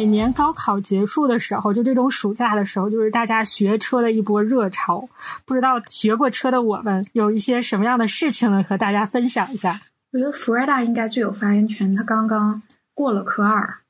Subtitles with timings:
[0.00, 5.06] 每年高考结束的时候，就这种暑假的时候，就是大家学车的一波热潮。
[5.44, 8.64] 不知道学过车的我们有一些什么样的事情呢？
[8.66, 9.82] 和大家分享一下。
[10.12, 12.62] 我觉得 Freda 应该最有发言权，他刚刚
[12.94, 13.80] 过了科二。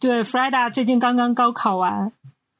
[0.00, 2.10] 对，Freda 最近刚刚高考完，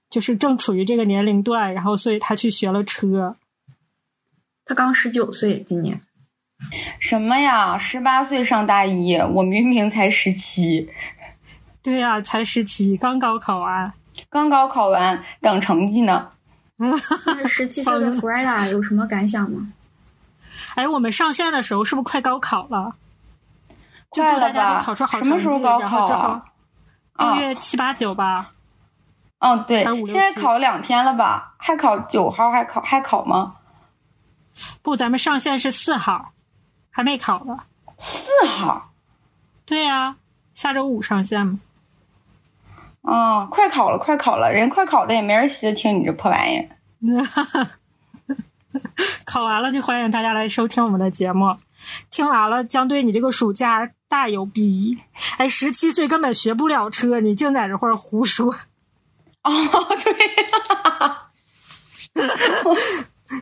[0.09, 3.35] 就是正处于这个年龄段，然后所以他去学了车。
[4.65, 6.01] 他刚十九岁，今年。
[7.01, 7.77] 什么呀？
[7.77, 10.89] 十八岁上大一，我明明才十七。
[11.89, 13.91] 对呀，才十七，刚高考完，
[14.29, 16.33] 刚高考完，等成绩呢。
[16.77, 19.73] 那十七岁的 Freda 有什么感想吗？
[20.75, 22.95] 哎，我们上线的时候是不是快高考了？
[24.11, 24.85] 快了吧？
[24.85, 26.05] 什么时候高考
[27.15, 27.35] 啊？
[27.35, 28.53] 六月七八九吧。
[29.39, 31.55] 嗯，对，现在考两天了吧？
[31.57, 32.51] 还考九号？
[32.51, 33.55] 还考还考吗？
[34.83, 36.33] 不，咱们上线是四号，
[36.91, 37.61] 还没考呢。
[37.97, 38.91] 四号？
[39.65, 40.17] 对呀，
[40.53, 41.61] 下周五上线嘛。
[43.09, 44.53] 啊，快考了，快考了！
[44.53, 46.69] 人快考的也没人稀得听你这破玩意儿。
[49.25, 51.57] 考完了就欢迎大家来收听我们的节目，
[52.11, 54.99] 听完了将对你这个暑假大有裨益。
[55.39, 58.55] 哎，十七岁根本学不了车，你净在这块胡说。
[59.43, 59.53] 哦，
[60.05, 60.15] 对，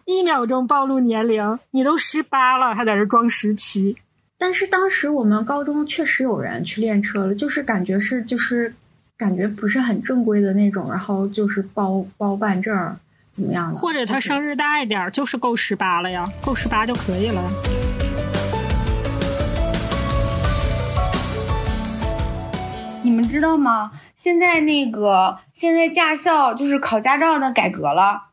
[0.04, 3.96] 一秒钟暴露年龄，你都十八了，还在这装十七。
[4.38, 8.72] 但是当时我们高中确实有人去练车了，就是感觉是就是。
[9.18, 12.94] 感觉不是很正规的那种，然后就是包包办证
[13.32, 13.78] 怎么样的？
[13.78, 17.42] 或者他生日大一点，就是够十八了呀，够十八就可以了。
[23.02, 23.92] 你们知道吗？
[24.14, 28.24] 现在那个现在驾校就是考驾照的改革了，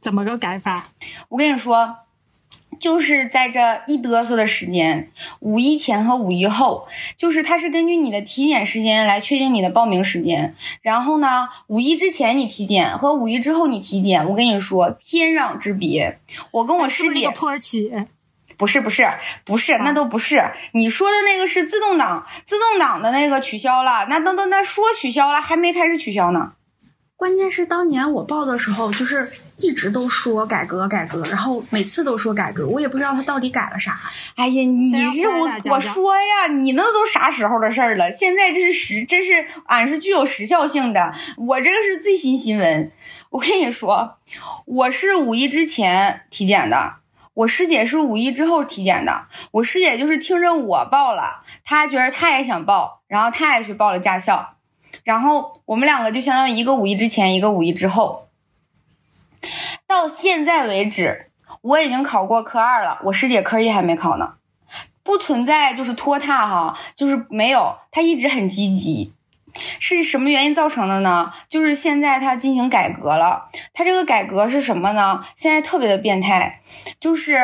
[0.00, 0.84] 怎么个改法？
[1.30, 1.96] 我跟你说。
[2.80, 10.54] 就是在这一嘚瑟的时间，五一前和五一后，就是它是根据你的体检时间来确定你的报名时间。
[10.80, 16.18] 然后呢，五一之前你体检和五一之后你体检，我跟你说天壤之别。
[16.52, 17.92] 我跟我师姐，土耳其，
[18.56, 19.06] 不是不是
[19.44, 20.42] 不是，那都不是。
[20.72, 26.52] 你说的那个是自动挡，自动挡的那个取消了，那那那那说取消了，还没开始取消呢。
[27.20, 34.00] 关键是当年我报的时候，就是一直都说改革改革，然后每次都说改革，我也不知道他到底改了啥。
[34.36, 38.10] 哎呀，你是我我说呀，你那都啥时候的事儿了？
[38.10, 42.90] 现在这是时，这是俺是具有时效性的，我这个是最新新闻。
[43.28, 44.16] 我跟你说，
[44.64, 46.94] 我是五一之前体检的，
[47.34, 49.26] 我师姐是五一之后体检的。
[49.50, 54.56] 我师姐就是听着我报了，她觉得她也想报，然后她也去报了驾校。
[55.02, 58.28] 然后我们两个就相当于一个五一之前，一个五一之后。
[59.86, 61.30] 到现在为止，
[61.62, 64.34] 我已经考过科二了，我师姐科一还没考呢。
[65.02, 69.12] 不存在就是拖沓哈，就是没有，他一直很积极。
[69.80, 71.32] 是什么原因造成的呢？
[71.48, 73.48] 就是现在他进行改革了。
[73.72, 75.24] 他这个改革是什么呢？
[75.34, 76.60] 现在特别的变态，
[77.00, 77.38] 就是。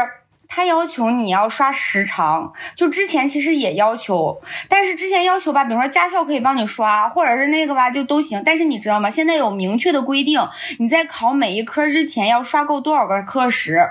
[0.48, 8.42] 他要求你要刷时长，就之前其实也要求，但是之前要求吧，比如说驾校可以帮你刷，或者是那个吧，就都行。
[8.44, 9.10] 但是你知道吗？
[9.10, 10.40] 现在有明确的规定，
[10.78, 13.88] 你在考每一科之前要刷够多少个课时，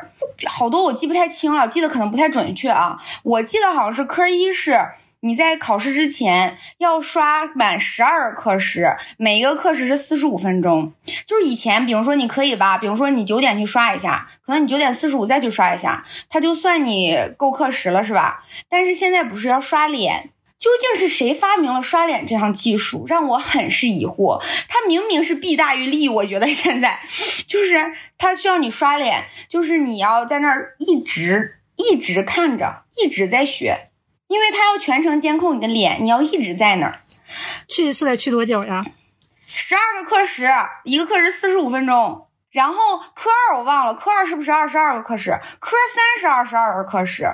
[0.48, 2.98] 好多我记不太清了，记得可能不太准确啊。
[3.24, 4.80] 我记得好像是科一是。
[5.22, 10.94] 你在考试之前要刷满十二课时，每一个课时是四十五分钟。
[11.26, 18.44] 就是以前，比如说你可以吧，比如说你九点去刷一下，可能你九点四十五再去刷一下，它就算你够课时了，是吧？
[18.70, 20.30] 但是现在不是要刷脸？
[20.58, 23.06] 究竟是谁发明了刷脸这项技术？
[23.08, 24.42] 让我很是疑惑。
[24.68, 27.02] 它明明是弊大于利，我觉得现在
[27.46, 33.85] 就是它需要你刷脸，就是你要在那儿一直一直看着，一直在学。
[34.28, 37.00] 因为他要全程监控你的脸，你要一直在那儿。
[37.68, 38.84] 去一次得去多久呀？
[39.36, 40.50] 十二个课时，
[40.84, 42.28] 一个课时四十五分钟。
[42.52, 45.40] 然后科二我忘了，科二是不是二十二个课时？
[45.60, 47.28] 科三是二十二个课时。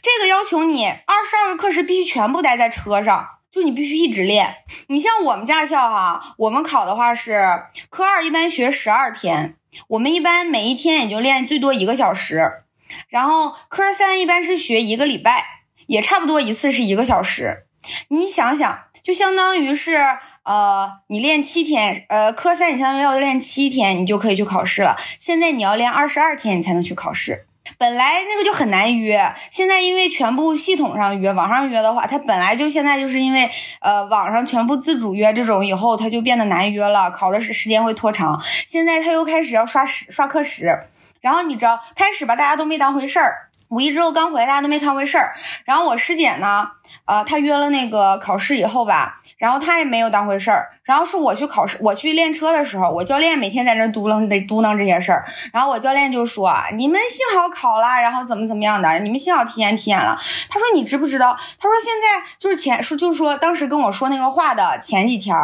[0.00, 4.58] 这个要求你二十二个课时必须全部待在车上，就你必须一直练。
[4.86, 9.56] 你像我们驾校哈，我们考的话是科二一般学十二天，
[9.88, 12.64] 我们一般每一天也就练最多一个小时。
[13.08, 15.59] 然后科三一般是学一个礼拜。
[15.90, 17.64] 也差不多一次是一个小时，
[18.10, 19.98] 你想想，就相当于是，
[20.44, 24.96] 呃，你练七天，呃，科三你相当于要练七天，你就可以去考试了。
[25.18, 27.44] 现在你要练二十二天，你才能去考试。
[27.76, 33.50] 本来那个就很难约，现在因为全部系统上约，网上约的话，它本来就现在就是因为
[33.80, 38.40] 呃网上全部自主约这种，以后它就变得难约了，考的时时间会拖长。
[38.68, 40.84] 现在他又开始要刷时刷课时，
[41.20, 43.49] 然后你知道开始吧，大家都没当回事儿。
[43.70, 45.34] 五一之后刚回来，大家都没当回事儿。
[45.64, 46.68] 然后我师姐呢，
[47.04, 50.72] 呃，她约了那个考试以后吧，然后她也没有当回事儿。
[50.82, 55.24] 然后是我去考试，我去练车的时候，我教练每天在那嘟囔得嘟囔这些事儿。
[55.52, 60.18] 然后我教练就说：“你们幸好考了，然后怎么怎么样的，你们幸好体验体验了。”
[60.50, 65.36] 他说：“你知不知道？”他说：“现在就是前说，就是说当时跟我说那个话的前几天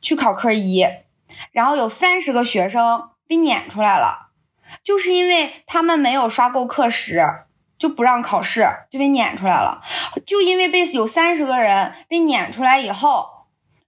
[0.00, 0.86] 去考科一，
[1.52, 4.28] 然后有三十个学生被撵出来了，
[4.82, 7.22] 就是因为他们没有刷够课时。”
[7.78, 9.82] 就不让考试，就被撵出来了。
[10.26, 13.28] 就因为被有三十个人被撵出来以后，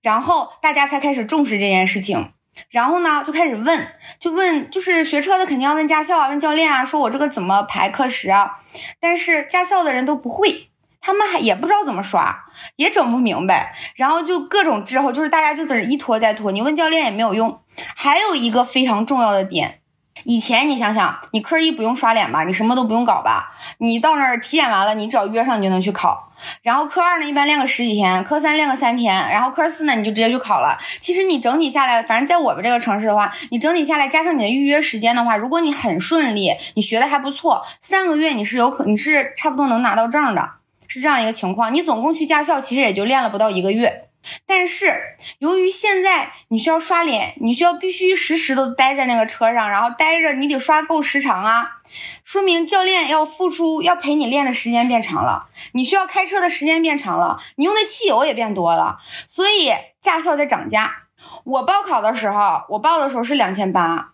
[0.03, 2.33] 然后大家才开始重视这件事情。
[2.71, 3.87] 然后呢，就开始问，
[4.19, 8.59] 就问，就是学车的肯定要问驾校啊，问教练啊，说我这个怎么排课时啊？
[8.99, 10.71] 但是驾校的人都不会，
[11.03, 12.47] 他们还也不知道怎么刷，
[12.77, 13.77] 也整不明白。
[13.95, 17.61] 然后就各种滞后，就是大家就在一拖再拖，你问教练也没有用。
[17.95, 19.81] 还有一个非常重要的点。
[20.25, 26.27] 以前你想想，你科一不用刷脸吧，你什么都不用搞吧，你到那儿体检完了，你只要约上你就能去考。
[26.63, 30.79] 然后科二呢，一般练个十几天，科三练个三天，然后科四呢你就直接去考了。
[31.01, 40.51] 其实你整体下来，反正在我们这个城市的话，你整体下来加上你的预约时间的话，如果你很顺利，你学的还不错，三个月你是有可你是差不多能拿到证的，
[40.89, 41.73] 是这样一个情况。
[41.73, 44.03] 你总共去驾校其实也就练了不到一个月。
[44.47, 44.93] 但是，
[45.39, 51.83] 由于现在你需要刷脸，你需要必须时时都待在那个车上，然后待着，你得刷够时长啊，
[52.25, 61.05] 说明教练要付出，要陪你练的时间变长了，你需要开车的时间变长了，你用的汽油也变多了，所以驾校在涨价。
[61.45, 64.13] 我报考的时候，我报的时候是两千八，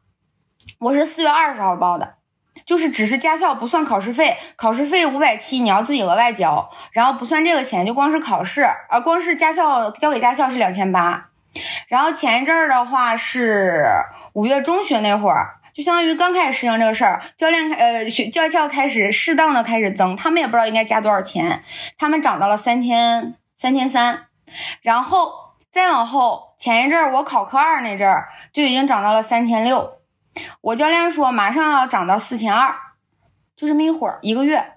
[0.79, 2.22] 我是四月二十号报的。
[2.65, 11.29] 就是只是驾校不算考试费，考试费五百七，你要自己额外交，然后不算这个钱，就光是考试，呃，光是驾校交给驾校是两千八，
[11.89, 13.87] 然后前一阵儿的话是
[14.35, 21.63] 五月中旬那会儿，就相当于刚开始实行这个事儿，教练呃学驾校开始适当的开始增，他们也不知道应该加多少钱，
[21.99, 24.27] 他们涨到了三千三千三，
[24.83, 25.33] 然后
[25.71, 29.99] 再往后前一阵我考科二那阵儿就已经涨到了三千六。
[30.61, 32.75] 我教练说马上要涨到四千二，
[33.57, 34.75] 就这么一会儿一个月，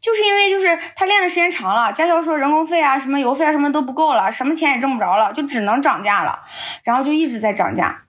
[0.00, 6.42] 就是因为就是他练的时间长了，驾校说人工费啊、什么油费啊什么都不够了，什么钱也挣不着了，就只能涨价了，
[6.82, 8.04] 然后就一直在涨价。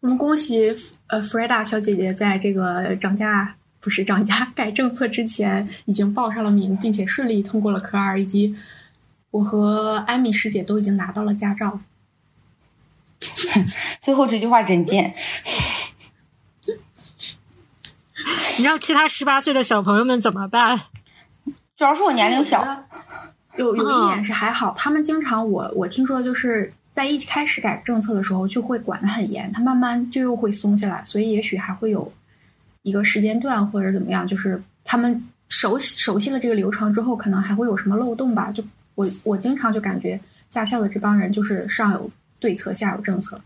[0.00, 0.76] 我们恭喜
[1.08, 8.54] 呃弗瑞达小姐姐在这个涨价不是涨价改政策之前已经报上了名，并且顺利通过了科二，以及
[9.30, 11.80] 我和艾米师姐都已经拿到了驾照。
[13.98, 15.14] 最后这句话真贱。
[18.58, 20.76] 你让其他十八岁的小朋友们怎么办？
[21.76, 22.64] 主要是我年龄小。
[23.56, 32.12] 有有一点是还好，他们经常我我听说就是在一开始改政策的时候就会管得很严，他慢慢就又会松下来，所以也许还会有
[32.82, 38.52] 一个时间段或者怎么样，就是他们熟熟悉了这个流程之后，可能还会有什么漏洞吧。
[38.52, 38.62] 就
[38.94, 43.40] 我我经常就感觉驾校的这帮人就是上有对策，下有政策。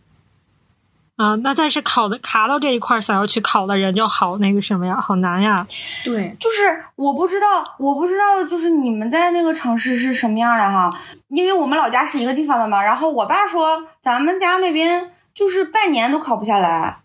[1.17, 5.65] 啊，那但是考的卡到这一块，想要去考的人就好那个什么呀，好难呀。
[6.03, 10.91] 对，就是我不知道，我不知道，就是你们在那个城市是什么样的哈？
[11.29, 12.83] 因为我们老家是一个地方的嘛。
[12.83, 16.99] 然后我爸说，咱们家那边就是半年都考不下来。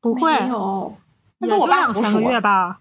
[0.00, 0.96] 不会有，
[1.38, 2.78] 那都我爸两三个月吧。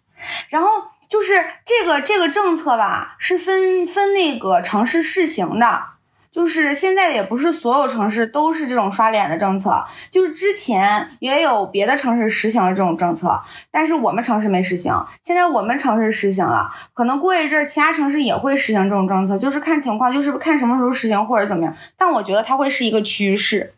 [0.50, 0.68] 然后
[1.08, 5.95] 就是这个这个政策吧，是分分那个城市试行的。
[6.36, 14.94] 就是现在也不是所有城市都是这种刷脸的政策，就是之前也有别的城市实行了这种政策，但是我们城市没实行。
[15.24, 21.74] 现在我们城市实行了，可能过一阵儿其他城市也会实行这种政策，就是看情况，就是看什么时候实行或者怎么样。
[21.98, 23.74] 但我觉得它会是一个趋势，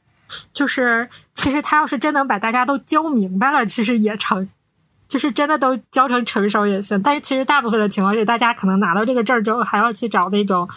[0.52, 4.50] 就是其实他要是真能把大家都教明白了，其实也成，
[5.08, 7.02] 就是真的都教成成熟也行。
[7.02, 10.68] 但是其实大部分的情况是，大家可能拿到这个证之后，还要去找那种。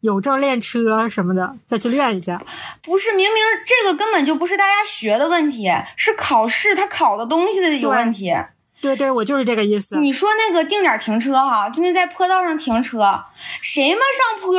[0.00, 2.40] 有证练车什么的，再去练一下。
[2.84, 8.32] 不是，明明这个根本就不是大家学的问题，是考试他考的东西的有问题。
[8.80, 9.96] 对对，我就是这个意思。
[9.96, 13.24] 你说那个定点停车哈，就那在坡道上停车，
[13.60, 14.54] 谁嘛上坡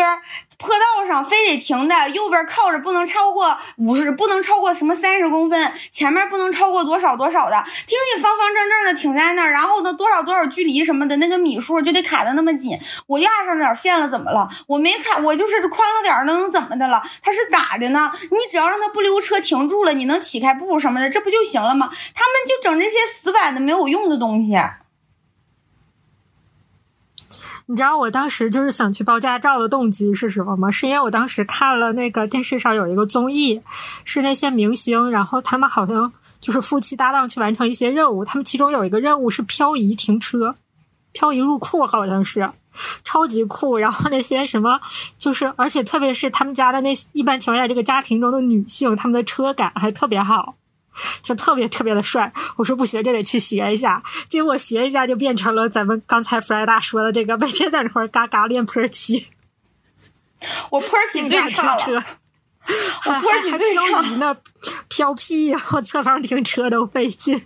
[0.60, 12.78] 坡道上非得停的，右边靠着不能超过五十，不能超过什么三十公分，前面不能超过多少多少的，停你方方正正的停在那儿，然后呢多少多少距离什么的，那个米数就得卡的那么紧。
[13.08, 14.50] 我压上点线了，怎么了？
[14.68, 17.02] 我没卡，我就是宽了点那能怎么的了？
[17.24, 18.12] 他是咋的呢？
[18.22, 21.90] 你只要让他不溜车停住了，你能起开步什么的，这不就行了吗？
[22.14, 24.58] 他们就整这些死板的没有用的东西。
[27.70, 30.72] 你知道我当时就是想去报驾照的动机是什么吗？
[30.72, 33.62] 是因为我当时看了那个电视上有一个综艺，
[34.04, 36.12] 是那些明星，然后他们好像
[36.42, 40.56] 就是夫妻搭档去完成一些任务，他们其中有一个任务是漂移停车，
[41.12, 42.50] 漂移入库，好像是
[43.04, 43.78] 超级酷。
[43.78, 44.82] 然后那些什么，
[45.20, 50.56] 就是而且特别是他们家的那一般情况下，这个家庭中的女性，他们的车感还特别好。
[51.22, 54.02] 就特别特别的帅，我说不行，这得去学一下。
[54.28, 59.28] 结果学一下就变成了咱们刚才弗莱达说的这个，每天在那块嘎嘎练坡骑。
[60.70, 62.04] 我坡骑最差了，
[63.06, 64.38] 我坡骑最差呢，
[64.88, 67.42] 飘屁，我侧方停车都费劲，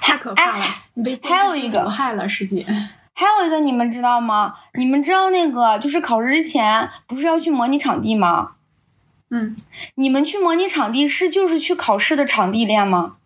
[0.00, 0.64] 太可怕了。
[1.02, 2.66] 被还有一个害了师姐。
[3.14, 4.54] 还有一个你们知道吗？
[4.74, 8.52] 你们知道那个就是考试之前不是要去模拟场地吗？
[9.34, 9.56] 嗯，
[9.94, 13.16] 你们去模拟场地是就是去考试的场地练吗？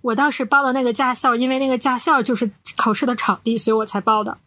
[0.00, 4.38] 我当时报的那个驾校，因为那个驾校就是考试的场地，所以我才报的。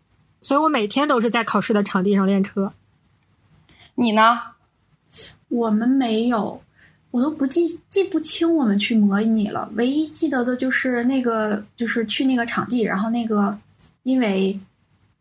[0.42, 2.74] 所以我每天都是在考试的场地上练车。
[3.96, 4.42] 你呢？
[5.48, 6.62] 我们没有，
[7.12, 9.72] 我都不记记不清我们去模拟了。
[9.76, 13.58] 唯一记得的就是那个，就是去那个场地，然后那个，
[14.04, 14.60] 因为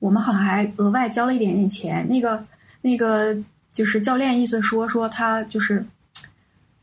[0.00, 2.44] 我们好像还额外交了一点点钱，那个
[2.82, 3.38] 那个。
[3.78, 5.86] 就是教练意思说说他就是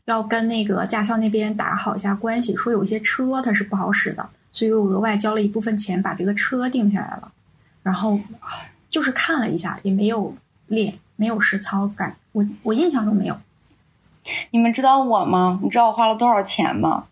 [0.06, 7.32] 要跟那个驾校那边打好一下关系，说有一些车他是不好使的，所以我额外交了一部分钱把这个车定下来了。
[7.82, 8.18] 然后
[8.88, 10.34] 就是看了一下，也没有
[10.68, 13.38] 练，没有实操感，我我印象中没有。
[14.52, 15.60] 你们知道我吗？
[15.62, 17.08] 你知道我花了多少钱吗？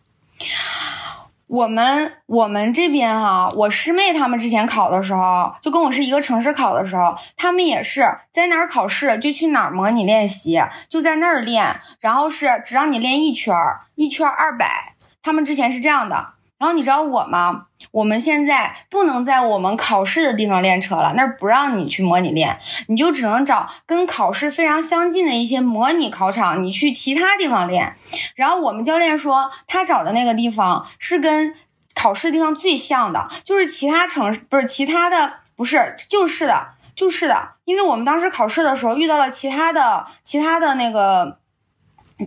[1.55, 14.95] 我们我们这边哈，我师妹他们之前考的时候，就跟我是一个城市考的时候，他们也是在哪儿考试就去哪儿模拟练习，就在那儿练，然后是只让你练一圈儿，一圈二百。
[15.23, 16.34] 他们之前是这样的。
[16.65, 17.67] 然后你知道我吗？
[17.91, 27.97] 我们现在不能在我们考试的地方练车了，那儿不让你去模拟练，你就只能找跟考试非常相近的一些模拟考场，你去其他地方练。
[28.35, 31.55] 然后我们教练说，他找的那个地方是跟
[31.95, 41.41] 考试地方最像的，就是其他城市不是其他的，不是就是的，就是的，因为我们当时考试的时候遇到了其他的其他的那个。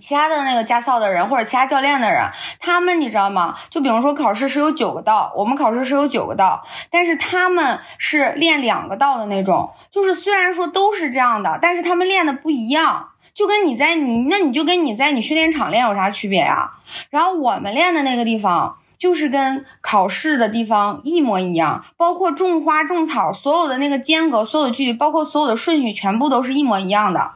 [0.02, 2.22] 其他的那个驾校的人或者其他教练的人，
[2.60, 3.56] 他们你知道吗？
[3.70, 9.72] 就比如说考试是有九个道，我们考试是有九个道，但是他们是练两个道的那种。
[9.90, 16.74] 就是虽然说都是这样的，但是他们练的不一样，就跟你在你那你就跟你在你训练场练有啥区别呀？
[17.10, 27.32] 然后我们练的那个地方就是跟考试的地方一模一样，包括种花种草，所有的那个间隔、所有的距离，包括所有的顺序，全部都是一模一样的。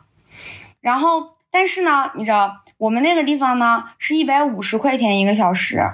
[0.81, 1.29] 然后。
[1.51, 5.85] 但是呢，你知道我们那个地方呢是一百五十块钱一个小时，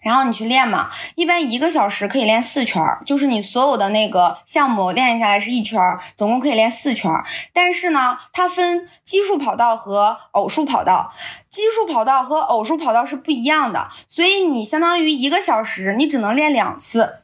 [0.00, 5.80] 然后你去练嘛，一般一个小时可以练四圈，就是你所有的那个项目练下来是一圈，
[6.14, 7.10] 总共可以练四圈。
[7.52, 11.12] 但是呢，它分奇数跑道和偶数跑道，
[11.50, 17.22] 奇数跑道和偶数跑道是不一样的，所以你相当于一个小时你只能练两次，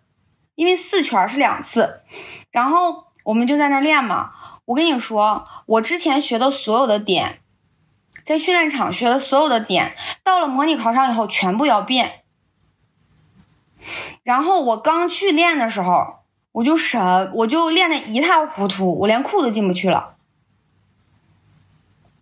[0.57, 2.01] 因为四圈是两次。
[2.51, 4.33] 然后我们就在那练嘛。
[4.67, 7.41] 我跟你说，我之前学的所有的点，
[8.25, 12.23] 在训练场学的所有的点，到了模拟考场以后全部要变。
[14.23, 16.21] 然后我刚去练的时候，
[16.53, 20.15] 我就神，我就练的一塌糊涂，我连库都进不去了。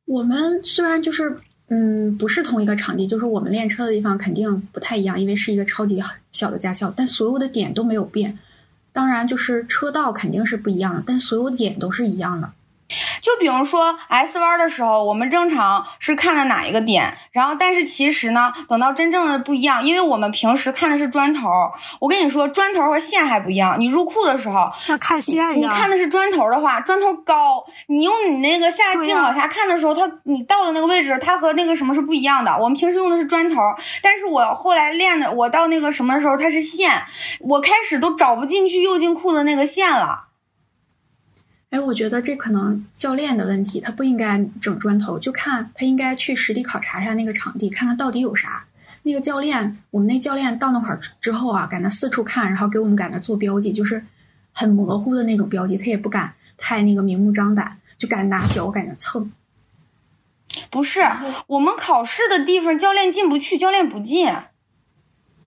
[0.07, 8.39] 我们虽然就是嗯不是同一个场地，就是我们练车的地方肯定不太一样，因为是一个超级小的驾校，但所有的点都没有变。
[8.93, 12.53] 当然，就是车道肯定是不一样，但所有点都是一样的。
[13.21, 21.49] 就比如说 S 弯的时候，我们正常是看的哪一个点，然后但是其实呢，等到真正的不一样，因为我们平时看的是砖头。
[21.99, 23.77] 我跟你说，砖头和线还不一样。
[23.79, 24.71] 你入库的时候
[25.21, 25.53] 线呀。
[25.55, 32.57] 你看的是砖头的话，砖头高，你用你那个下镜往下看的时候，它你到的那个位置，它和那个什么是不一样的。
[32.59, 33.61] 我们平时用的是砖头，
[34.03, 37.03] 但是我后来练的，我到那个什么的时候，它是线，
[37.41, 40.30] 我开始都找不进去右镜库的那个线了。
[41.71, 48.67] 哎，我觉得这可能教练的问题，他不应该整砖头，就看他应该去实地考察一下那个场地，看看到底有啥。
[49.03, 54.05] 那个教练，我们那教练到那块儿之后啊，搁那四处看，然后给我们搁那做标记，就是
[54.53, 59.31] 很模糊的那种标记，他也不敢，太那个明目张胆，就敢拿脚敢那蹭。
[60.71, 61.01] 不是，
[61.47, 64.29] 我们考试的地方教练进不去，教练不进。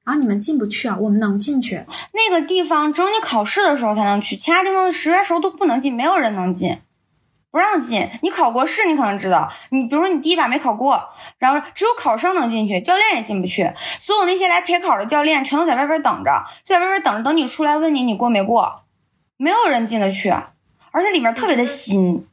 [0.03, 0.97] 啊，你们进不去啊？
[0.99, 1.85] 我们能进去。
[2.11, 6.79] 那个地方只有你考试的时候才能去，其他地方实在时候都不能进，没有人能进，
[7.49, 8.09] 不让进。
[8.21, 9.49] 你考过试，你可能知道。
[9.69, 11.01] 你比如说你第一把没考过，
[11.37, 13.71] 然后只有考生能进去，教练也进不去。
[13.99, 18.83] 所有那些来陪考的教练全都在外边等着，就在外边等着，等你出来问你你过没过，
[19.37, 20.29] 没有人进得去，
[20.91, 22.27] 而且里面特别的新。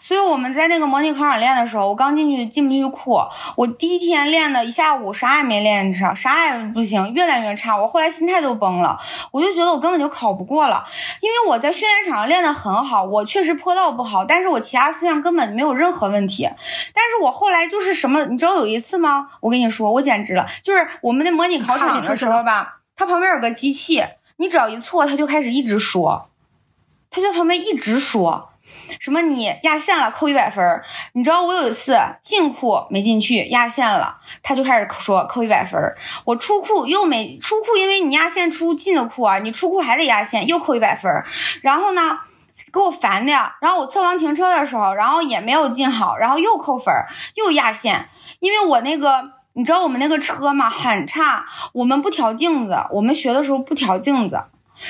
[0.00, 3.20] 所以我们在那个模拟考场练的时候，我刚进去进不去库。
[3.56, 7.76] 我第一天练的一下午啥也没练上，啥也不行，越练越差。
[7.76, 8.98] 我后来心态都崩了，
[9.30, 10.84] 我就觉得我根本就考不过了。
[11.20, 16.48] 因为我在训练场上练的很好，我确实坡道不好，但是我其他四项根本没有任何问题。
[16.92, 19.28] 但是我后来就是什么，你知道有一次吗？
[19.40, 24.04] 我跟你说，我简直了，就是我们的模拟考场的时候吧，它旁边有个机器，
[24.36, 26.28] 你只要一错，它就开始一直说，
[27.10, 28.50] 它就在旁边一直说。
[29.00, 29.22] 什么？
[29.22, 30.64] 你压线了，扣一百分。
[31.12, 35.80] 你知道我有一次进库没进去，压线了，他就开始说扣一百分。
[36.24, 41.10] 我出库又没出库，因为你压线出进的库啊，你出库还得压线，又扣一百分。
[41.62, 42.20] 然后呢，
[42.72, 43.56] 给我烦的呀。
[43.60, 46.94] 然后我侧方停车的时候，然后也没有进好，然后又扣分，
[47.34, 48.08] 又压线。
[48.40, 54.40] 因为我那个，你知道我们那个车嘛，很差，我们不调镜子，我们学的时候不调镜子。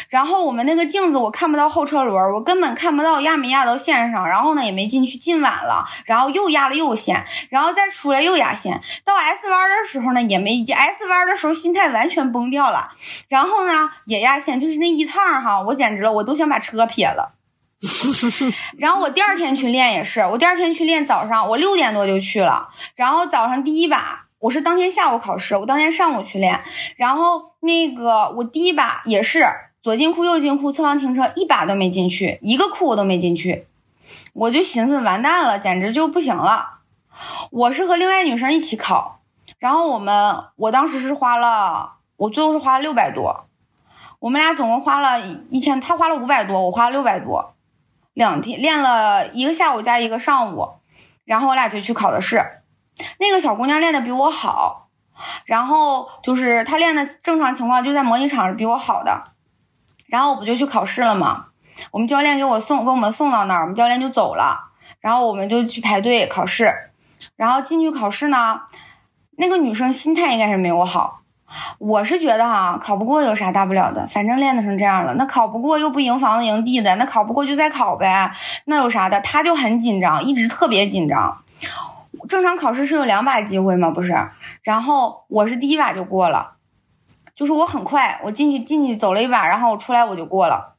[0.08, 4.26] 然后我们那个镜子我看不到后车轮，我根本看不到压没压到线上。
[4.26, 8.80] 然后呢也没进去，进晚了，然后又压了右线，然后再出来又压线。
[9.04, 12.92] 到 S 弯的时候呢也没 S 弯的时候心态完全崩掉了。
[13.28, 17.34] 然后呢也压线，就是那一趟哈，我简直了，我都想把车撇了。
[18.78, 26.60] 然后我第二天去练也是，我第二天去练早上我六点多就去了，然后早上第一把我是当天下午考试，我当天上午去练，
[26.96, 29.46] 然后那个我第一把也是。
[29.86, 33.68] 左进库，右进库，侧方停车，一把都没进去，一个库我都没进去，
[34.32, 36.80] 我就寻思完蛋了，简直就不行了。
[37.52, 39.20] 我是和另外女生一起考，
[39.60, 43.46] 然后我们，我当时是花了，我最后是花了六百多，
[44.18, 47.54] 我们俩总共花了一千，她花了五百多，我花了六百多，
[48.12, 50.68] 两天练了一个下午加一个上午，
[51.24, 52.44] 然后我俩就去考的试。
[53.20, 54.88] 那个小姑娘练的比我好，
[55.44, 59.35] 然后就是她练的正常情况就在模拟场是比我好的。
[60.06, 61.46] 然后我不就去考试了吗？
[61.90, 64.70] 我们教练给我送，给我们送到那儿，我们教练就走了。
[65.00, 66.72] 然后我们就去排队考试。
[67.36, 68.62] 然后进去考试呢，
[69.36, 71.20] 那个女生心态应该是没我好。
[71.78, 79.20] 我是觉得哈，考不过有啥大不了的，反正练的成这样了，那考不过又不赢房子赢地的，那考不过就再考呗，那有啥的？
[79.20, 81.42] 她就很紧张，一直特别紧张。
[82.28, 83.90] 正常考试是有两把机会吗？
[83.90, 84.12] 不是。
[84.62, 86.55] 然后我是第一把就过了。
[87.36, 90.72] 就是我很快，我进去进去走了一把，然后我出来我就过了。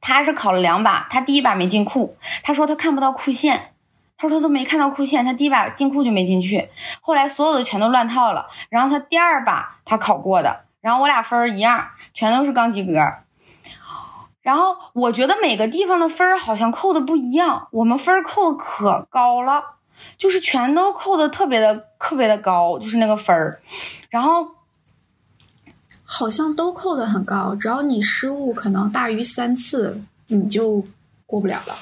[0.00, 3.74] 他是考了两把，他第一把没进库，他说他看不到库线，
[4.16, 6.68] 他说他都没看到库线，他第一把进库就没进去。
[7.00, 12.92] 后来所有的全都乱套了，然后他第二把他考过的，然后我俩分儿一样，全都是刚及格。
[14.42, 19.62] 然后我觉得每个地方的分儿好像扣的不一样，我们分儿扣的可高了，
[20.18, 23.60] 就是全都扣的特别的特别的高，就是那个分儿，
[24.10, 24.57] 然后。
[26.10, 30.82] 好像都扣的很高，只要你失误可能大于三次，你就
[31.26, 31.76] 过不了了。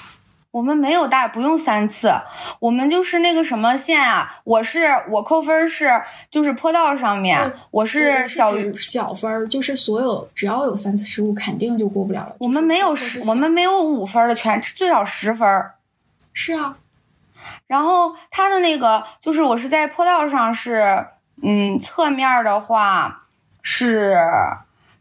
[0.51, 2.13] 我们没有大，不用三次，
[2.59, 4.41] 我们就是那个什么线啊。
[4.43, 7.39] 我是我扣分是就是坡道上面，
[7.71, 12.35] 我是小于小分，就是所有只要有三次失误，肯定就过不了了。
[12.41, 15.49] 我们没有十，我们没有五分的，全最少十分。
[16.33, 16.77] 是啊，
[17.69, 21.07] 然后他的那个就是我是在坡道上是，
[21.45, 23.23] 嗯，侧面的话。
[23.69, 24.17] 是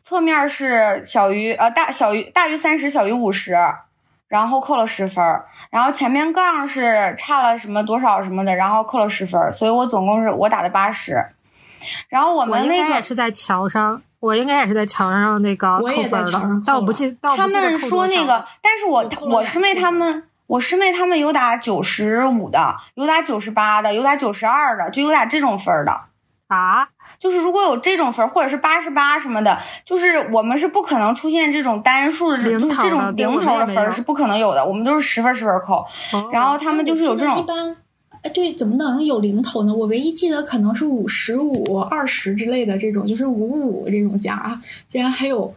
[0.02, 3.56] 侧面是小于呃大小于大于三十小于五十，
[4.28, 5.24] 然后扣了十分
[5.70, 11.24] 然后前面杠是差了什么多少什么的，然后扣了十分所以我总共是我打的八十。
[12.10, 25.92] 然后我们那个是在桥上，我应该也是在桥上那个扣分的，但我不记，他们说那个，但是我我师妹他们，我师妹他们有打九十五的，有打九十八的，有打九十二的，就有打这种分的
[26.48, 26.88] 啊。
[27.26, 34.64] 就是如果有这种分，或者是八十八什么的，就是我们是不可能出现这种单数的，就这种零头的分是不可能有的。
[34.64, 35.84] 我们都是十分十分扣，
[36.32, 37.76] 然后他们就是有这种一般，
[38.22, 39.74] 哎，对，怎么能有零头呢？
[39.74, 45.52] 我唯一记得可能是五十五、二十之类的这种，就是五五这种加，竟然还有。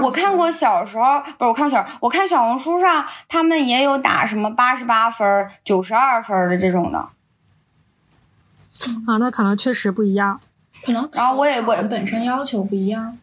[0.00, 5.26] 我看过小时候，不是我看小，我看小红书上他们也有打什么八十八分、
[5.64, 6.98] 九十二分的这种的。
[9.08, 10.38] 啊，那可能确实不一样。
[10.84, 13.18] 可能，然后我也我本身要求不一样。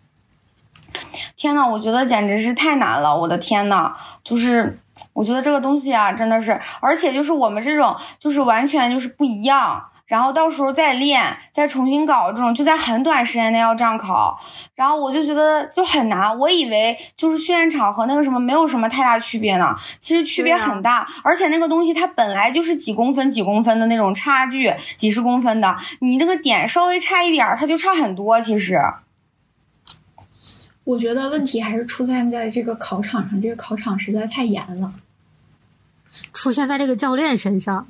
[1.36, 3.16] 天呐，我觉得简直是太难了！
[3.16, 4.80] 我的天呐，就是
[5.14, 9.84] 我觉得这个东西啊，真的是，而且就是我们这种，就是完全就是不一样。
[10.14, 14.40] 然后到时候再练，再重新搞这种，就在很短时间内要这样考。
[14.76, 16.38] 然后我就觉得就很难。
[16.38, 21.08] 我以为就是训练场和那个什么没有什么太大区别呢，其实区别很大。
[21.24, 28.40] 而且那个东西它本来就是几公分几公分的那种差距，几十公分的，你这个点稍微差一点儿，它就差很多。
[28.40, 28.80] 其实。
[30.84, 34.94] 我觉得问题还是出现在这个考场上，这个考场实在太严了。
[36.32, 37.88] 出现在这个教练身上，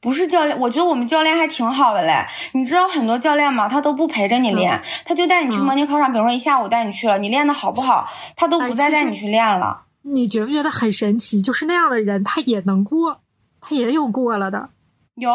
[0.00, 2.26] 不是教练，我觉得我们教练还挺好的嘞。
[2.54, 3.68] 你知道很多教练吗？
[3.68, 6.10] 他都不陪着你练，他就带你去模拟考场。
[6.10, 9.82] 比如说一下午带你去了，你练的好不好，他都不再带你去练了。
[10.02, 11.42] 你觉不觉得很神奇？
[11.42, 13.20] 就是那样的人，他也能过，
[13.60, 14.70] 他也有过了的。
[15.16, 15.30] 有，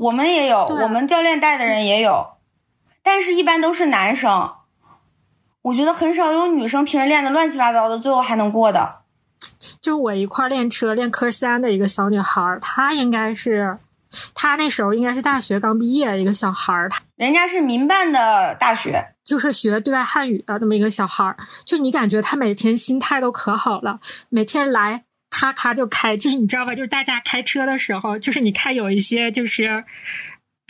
[0.00, 2.32] 我们也有，我们教练带的人也有，
[3.02, 4.52] 但是一般都是男生。
[5.62, 8.96] 我觉得很少有女生平时练的乱七八糟的，最后还能过的。
[9.80, 13.78] 就我一块练车练科三的一个小女孩，她应该是，
[14.34, 21.36] 她那时候应该是大学刚毕业一个小孩儿，人家是民办的大学，就是学对外汉语的那么一个小孩儿。
[21.64, 26.74] 就你感觉他每天心态都可好了，每天来咔咔就开，就是你知道吧？
[26.74, 29.84] 就是大家开车的时候，就是你看有一些就是。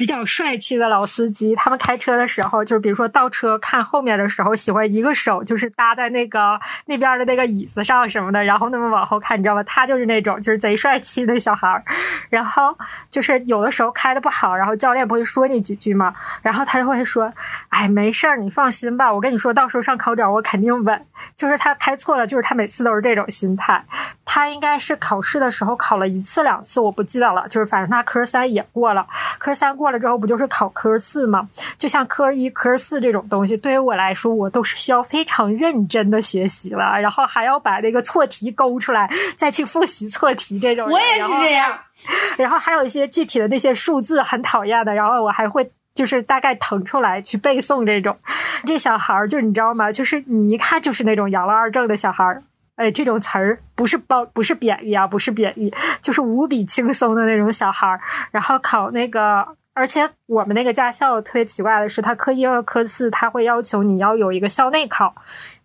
[0.01, 9.63] 比较帅气的老司机，他们开车的时候，就是比如说倒车看后面的时候，喜欢一个手就是搭在那个那边的那个椅子上什么的，然后那么往后看，你知道吗？
[9.65, 11.85] 他就是那种就是贼帅气的小孩儿。
[12.31, 12.75] 然后
[13.11, 16.15] 就是有的时候开的不好，然后教练不会说你几句吗？
[16.41, 17.31] 然后他就会说
[17.69, 23.85] ：“哎，没事儿，你放心吧，我跟你说到时候上考场我肯定稳。”就是他开错了，就是他每次都是这种心态。
[24.33, 27.49] 他应该是考试的时候考了一次两次，我不记得了。
[27.49, 29.05] 就是反正他科三也过了，
[29.41, 29.91] 科三过。
[29.91, 31.49] 了之后不就是考科四吗？
[31.77, 40.89] 就像科一、科四这种东西，对于我来说，我都是需要非常认真的学习了，然后还要把那个错题勾出来，再去复习错题这种。
[40.89, 41.77] 我也是这样。
[42.39, 48.17] 然后还有一些具体的那些数字很讨厌的，然后我还会就是大概腾出来去背诵这种。
[48.65, 49.91] 这小孩儿就你知道吗？
[49.91, 52.45] 就是你一看就是那种养了二正的小孩儿。
[52.77, 58.01] 哎，这种词儿不是褒，不是贬义啊，不是贬义，就是无比轻松的那种小孩儿。
[58.31, 59.47] 然后考那个。
[59.73, 65.15] 而且我们那个驾校特别奇怪的是，他科一和科四他会要求你要有一个校内考，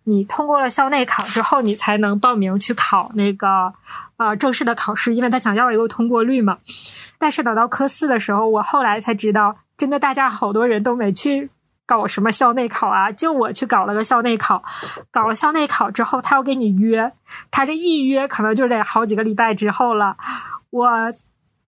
[0.04, 3.74] 你通过了校内考之后，你才能报名去考那个
[4.16, 6.58] 呃正式的考试，因为他想要一个通过率嘛。
[7.18, 11.50] 但是等到科四的时候，我后来才知道，真的大家好多人都没去
[11.86, 14.62] 搞什么校内考啊，就我去搞了个校内考。
[15.10, 17.12] 搞了校内考之后，他要给你约，
[17.50, 20.16] 他这一约可能就得好几个礼拜之后了，
[20.70, 20.88] 我。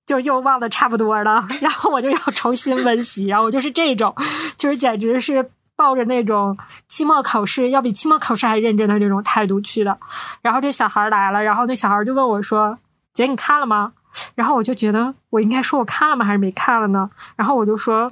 [0.09, 4.15] 就又忘得差不多了， 然后我就要重新温习，然后我就是这种，
[4.57, 6.57] 就是简直是抱着那种
[6.89, 9.99] 期末考试要比期末考试还认真的这种态度去的。
[10.41, 12.79] 然后这小孩来了，然后那小孩就问我说
[13.13, 13.93] ：“姐，你看了吗？”
[14.35, 17.11] 然后我就觉得我应该说我看了吗，还是没看了呢？
[17.37, 18.11] 然后我就说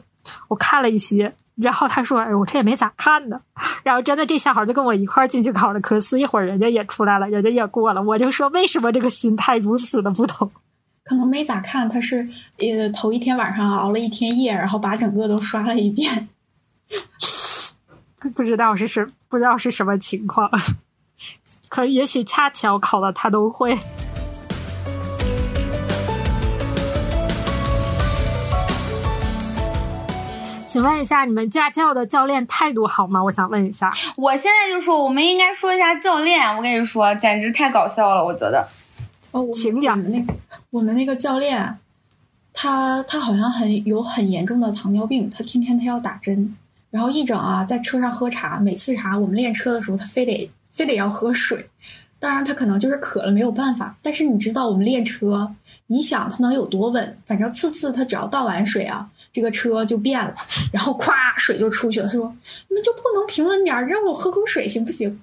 [0.49, 1.35] 我看了一些。
[1.57, 3.40] 然后他说：“哎，我这也没咋看呢。”
[3.83, 8.03] 然后真的这小孩就跟我一块进去考了科四，一会儿人家也出来了，人家也过了。
[8.03, 10.51] 我就说为什么这个心态如此的不同？
[11.03, 12.16] 可能没咋看，他是
[12.59, 16.29] 呃头一天晚上熬了一天夜，然后把整个都刷了一遍，
[18.35, 20.51] 不知道是什不知道是什么情况，
[21.71, 23.79] 可也许恰巧考了他都会。
[30.77, 33.25] 请问一下，你们驾校的教练态度好吗？
[33.25, 33.91] 我想问一下。
[34.19, 36.55] 我现在就说，我们应该说一下教练。
[36.55, 38.69] 我跟你说，简直太搞笑了，我觉得。
[39.31, 39.97] 哦，请讲。
[39.97, 40.35] 我们那
[40.69, 41.79] 我们那个教练，
[42.53, 46.55] 他他好像很有很严重的糖尿病，他天天他要打针，
[46.91, 51.71] 然后一整啊在车上喝茶，每次茶我们练车的时候，他非得非得要喝水。
[52.19, 55.55] 当然他可能就是渴了没有办法，但是你知道我们练车，
[55.87, 57.17] 你想他能有多稳？
[57.25, 60.35] 反正次次他只要倒完水啊，这个车就变了，
[60.72, 62.07] 然后咵水就出去了。
[62.07, 62.35] 他说
[62.68, 65.20] ：“你们就不能平稳点，让我喝口水行不行？”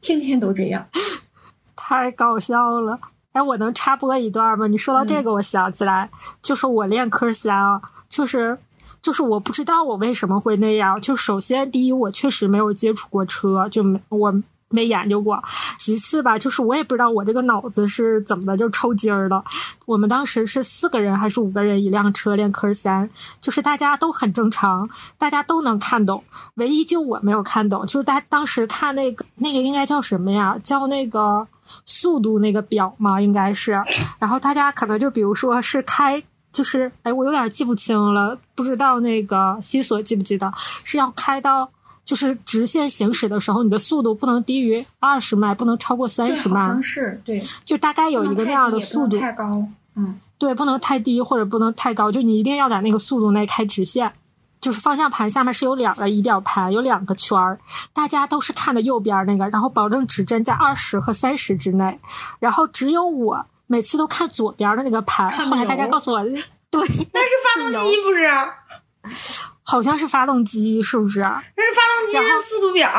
[0.00, 0.86] 天天都这样，
[1.74, 3.00] 太搞笑了。
[3.32, 4.68] 哎，我能插播一段吗？
[4.68, 6.08] 你说到这个，我想起来，
[6.40, 8.56] 就是我练科三啊，就是
[9.00, 11.00] 就是我不知道我为什么会那样。
[11.00, 14.32] 就首先第一，我确实没有接触过车，就没我
[14.72, 15.40] 没研究过。
[15.78, 19.44] 其次吧，就是我也不知道我这个脑子是怎么的就抽筋儿了。
[19.86, 23.08] 我们当时是四个人还是五个人一辆车练科三，
[23.40, 27.86] 就是大家都很正常，大家都能看懂，唯一就我没有看懂。
[27.86, 30.58] 就是大当时看那个那个应该叫什么呀？
[30.62, 31.46] 叫那个。
[31.86, 33.80] 速度那个表嘛，应该是，
[34.18, 41.70] 然后大家可能就比如说是开，就是哎，我有点记不清了，不知道那个西索记不记得是要开到。
[42.12, 46.60] 就是直线行驶的时候，你的速度不能低于二十迈，不能超过三十迈。
[46.60, 49.18] 好像是对，就大概有一个那样的速度。
[49.18, 49.50] 太高，
[49.96, 54.12] 嗯，对，不能太低或者不能太高，就你一定要在那个速度内开直线。
[54.60, 57.58] 就是方向盘下面是有两个仪表盘，有两个圈儿，
[57.94, 61.98] 大家都是看的右边那个，然后保证指针在二十和三十之内，
[62.38, 65.30] 然后只有我每次都看左边的那个盘。
[65.30, 66.22] 后来大家告诉我，
[66.70, 66.80] 对，
[67.14, 69.42] 那是发动机不是？
[69.62, 71.20] 好像是发动机，是不是？
[71.20, 72.90] 那是发动机的速度表，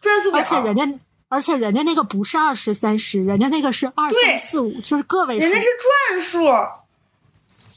[0.00, 0.40] 转速表。
[0.40, 5.46] 而且人家，而且人家那个不是二十三十，人家那个是二三四五，就是个位数。
[5.46, 5.66] 人家是
[6.10, 6.46] 转数。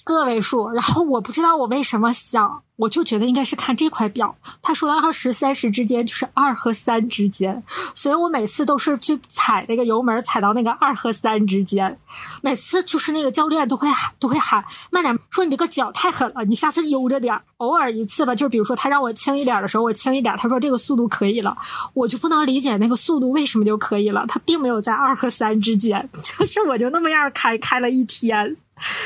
[0.04, 4.36] 个位数，然后我不知道我为什么想，我就觉得应该是看这块表。
[4.62, 7.64] 他说的二十三十之间就是二和三之间，
[7.94, 11.98] 所以我每次都是去踩那个油门，踩到那个二和三之间。
[12.42, 17.40] 每次就是那个教练都会喊，都会喊慢点，说你这个脚太狠了，你下次悠着点。
[17.58, 20.36] 偶尔一次吧，就比如说他让我轻一点的时候，我轻一点。
[20.36, 21.56] 他说这个速度可以了，
[21.94, 28.58] 我就不能理解那个速度为什么就可以了，他并没有在二和三之间， 就是我就那么样开开了一天。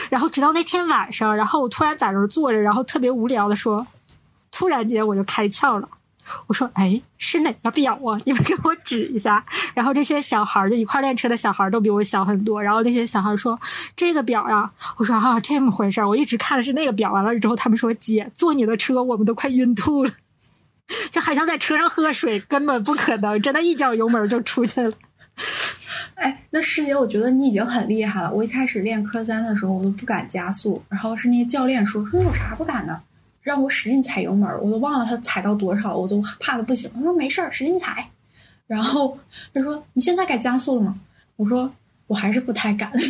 [0.09, 3.85] 然后直到那天晚上，然后我突然在那儿坐着，然后特别无聊的说，
[4.51, 5.89] 突然间我就开窍了。
[6.47, 8.19] 我说：“哎，是哪个表啊？
[8.25, 12.61] 你们给我指一下。”然后这些小孩儿就一块练车的小孩儿都比我小很多。
[12.61, 13.57] 然后那些小孩说
[13.95, 17.13] ：“这个表呀。”我说：“啊，这么回事儿。”我一直看的是那个表。
[17.13, 20.11] 完了之后，他们说：“姐，坐你的车，我们都快晕吐了，
[21.09, 24.93] 就还想在车上喝水，根本不可能，真的一脚油门就出去了。”
[26.15, 28.31] 哎，那师姐，我觉得你已经很厉害了。
[28.31, 33.01] 我一开始练科三的时候，我都不敢加速，然后是那个教练说说有啥不敢的，
[33.41, 36.91] 让我使劲踩油门，我都忘了他踩到多少，我都怕的不行。
[36.93, 38.09] 他说没事儿，使劲踩。
[38.65, 39.17] 然后
[39.53, 40.99] 他说你现在敢加速了吗？
[41.37, 41.71] 我说
[42.07, 42.91] 我还是不太敢。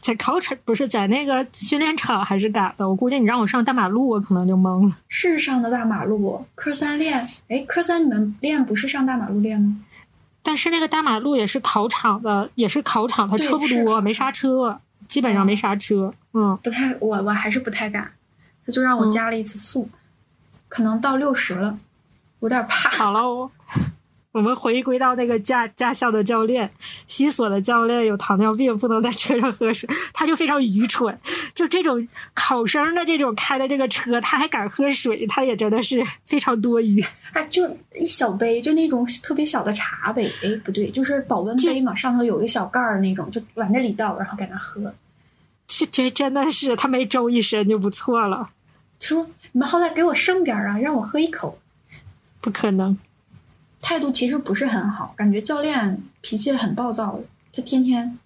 [0.00, 2.86] 在考场不是在那个训练场还是敢的？
[2.86, 4.98] 我估计你让我上大马路，我可能就懵了。
[5.08, 7.26] 是上的大马路，科三练。
[7.48, 9.80] 哎，科三你们练不是上大马路练吗？
[10.44, 14.78] 但是那个大马路也是考场的，也是考场，它车不多，没刹车，
[15.08, 16.14] 基本上没刹车。
[16.34, 18.12] 嗯，不太，我我还是不太敢。
[18.64, 19.88] 他就让我加了一次速，
[20.68, 21.78] 可能到六十了，
[22.40, 22.88] 有点怕。
[22.90, 23.50] 好了，我。
[24.32, 26.68] 我们回归到那个驾驾校的教练，
[27.06, 31.16] 西索的教练有糖尿病，不能在车上喝水，他就非常愚蠢。
[31.54, 37.00] 就这种考生的这种开的这个车，他还敢喝水，他也真的是非常多余。
[37.32, 37.64] 啊，就
[37.94, 44.92] 一小杯，就那种特别小的茶杯，哎，不对，就是保温杯嘛，上头有个小盖儿那种，就往那里倒，然后在那喝。
[45.66, 48.50] 这这真的是他没周一身就不错了。
[48.98, 51.58] 说你们好歹给我剩点啊，让我喝一口。
[52.40, 52.98] 不可能。
[53.80, 57.20] 态度其实不是很好，感觉教练脾气很暴躁。
[57.52, 58.18] 他天天，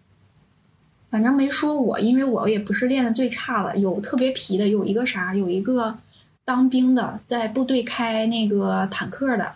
[1.11, 3.77] 反正没说我，因为我也不是练的最差的。
[3.79, 5.99] 有特别皮的，有一个啥，有一个
[6.45, 9.53] 当兵的，在部队开那个坦克的，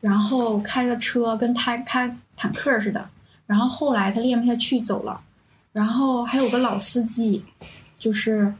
[0.00, 3.08] 然后开着车跟他开坦克似的。
[3.46, 5.20] 然后后来他练不下去走了。
[5.72, 7.44] 然后还有个老司机，
[7.98, 8.54] 就是，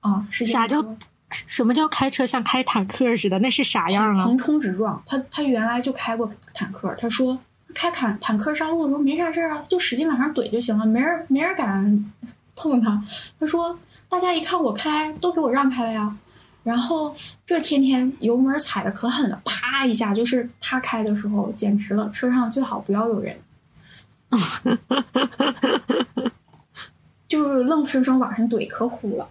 [0.00, 0.96] 啊，是啥叫？
[1.28, 3.40] 什么叫开车像开坦克似的？
[3.40, 4.24] 那是啥样啊？
[4.24, 5.02] 横冲直撞。
[5.04, 6.94] 他他原来就开过坦克。
[6.98, 7.36] 他说
[7.76, 12.12] 开坦坦克上路的时候没啥事儿啊，就使劲往上怼就行了，没人没人敢
[12.54, 13.04] 碰他。
[13.38, 16.16] 他说大家一看我开，都给我让开了呀。
[16.62, 23.36] 然后这天天油门踩的可狠了，啪一下就是他开的时候简直了，车上最好不要有人，
[27.28, 29.28] 就是愣生生往上怼，可虎了。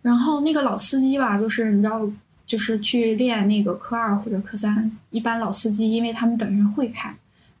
[0.00, 2.08] 然后那个老司机吧，就是你知道，
[2.46, 7.14] 就是去练那个科二或者科三，一般老司机因为他们本身会开，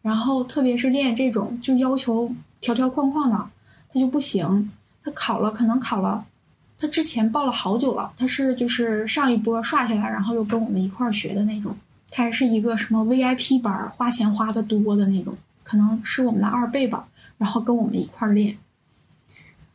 [0.08, 3.36] 然后特别是练这种就要求条条框框的，
[3.92, 4.70] 他就不行。
[5.04, 6.24] 他考了，可能考了，
[6.78, 11.76] 他之前报了好久了，他是就是上一波刷下来，然后又跟我们一块儿学的那种，
[12.10, 18.56] 他还是一个什么 VIP 班，花钱花的多的那种，可能是我们的二倍吧，然后跟我们一块儿练，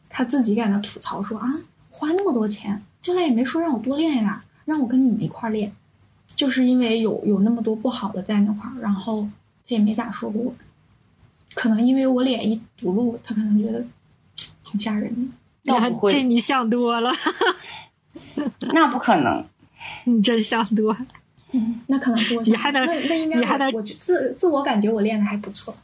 [0.09, 1.47] 他自己在那吐槽说啊。
[1.95, 5.71] 花那么多钱，教练也没说让我多练呀，让我跟你们一块儿练，
[6.35, 9.27] 就是因为有有那么多不好的在那块儿，然后
[9.67, 10.53] 他也没咋说过我。
[11.53, 13.85] 可能因为我脸一堵路，他可能觉得
[14.63, 15.31] 挺吓人的。
[15.65, 17.11] 那，这你想多了。
[18.73, 19.45] 那不可能，
[20.05, 20.99] 你真想多了。
[21.51, 22.41] 嗯，那可能是我。
[22.43, 22.85] 你还能？
[22.85, 23.37] 那那应该？
[23.39, 23.71] 你还能？
[23.71, 25.75] 我自自我感觉我练的还不错。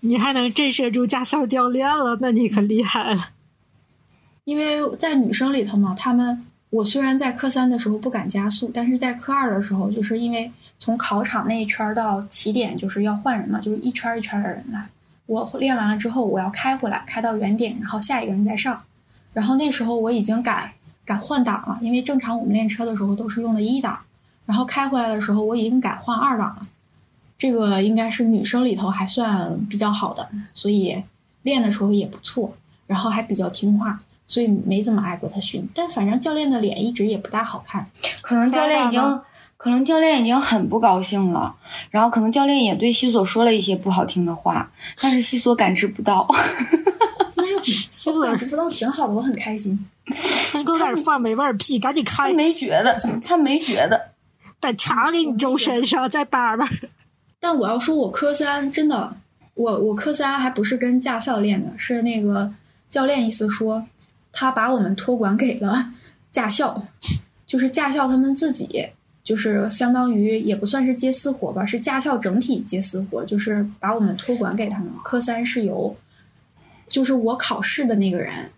[0.00, 2.16] 你还能震慑住驾校教练了？
[2.20, 3.20] 那你可厉害了。
[4.44, 14.88] 因为在女生里头嘛，她们我虽然在科三的时候不敢加速，但是在科二的时候，就是因为从考场那一圈到起点就是要换人嘛，就是一圈一圈的人来。
[15.26, 18.82] 我练完了之后，我要开回来，开到原点，然后下一个人再上。
[19.32, 23.96] 然后那时候我已经改改换挡了，因为正常我们练车的时候都是用的一档，
[24.46, 26.62] 然后开回来的时候，我已经改换二档了。
[27.36, 31.00] 这个应该是女生里头还算比较好的，所以
[31.42, 32.52] 练的时候也不错，
[32.86, 35.68] 然后还比较听话，所以没怎么挨过他训。
[35.74, 37.88] 但反正教练的脸一直也不大好看，
[38.20, 39.00] 可能教练已经，
[39.62, 41.54] 可能教练已经很不高兴了，
[41.90, 46.26] 然后可能教练也对西索说了一些不好听的话，但是西索感知不到。
[47.36, 47.78] 那又怎么？
[47.90, 49.86] 西索感知不到挺好的，我很开心。
[50.54, 52.30] 你给我点放没味屁，赶紧开！
[52.30, 54.12] 他没觉得，他没觉得，
[54.58, 56.66] 把茶给你周身上，再叭叭。
[57.38, 59.14] 但我要说，我科三真的，
[59.52, 62.50] 我我科三还不是跟驾校练的，是那个
[62.88, 63.84] 教练意思说，
[64.32, 65.90] 他把我们托管给了
[66.30, 66.82] 驾校，
[67.46, 68.88] 就是驾校他们自己，
[69.22, 74.88] 就是相当于也不算是接私活吧，是驾校整体接私活，就是把我们托管给他们。
[75.04, 75.96] 科三是由，
[76.88, 78.50] 就是我考试的那个人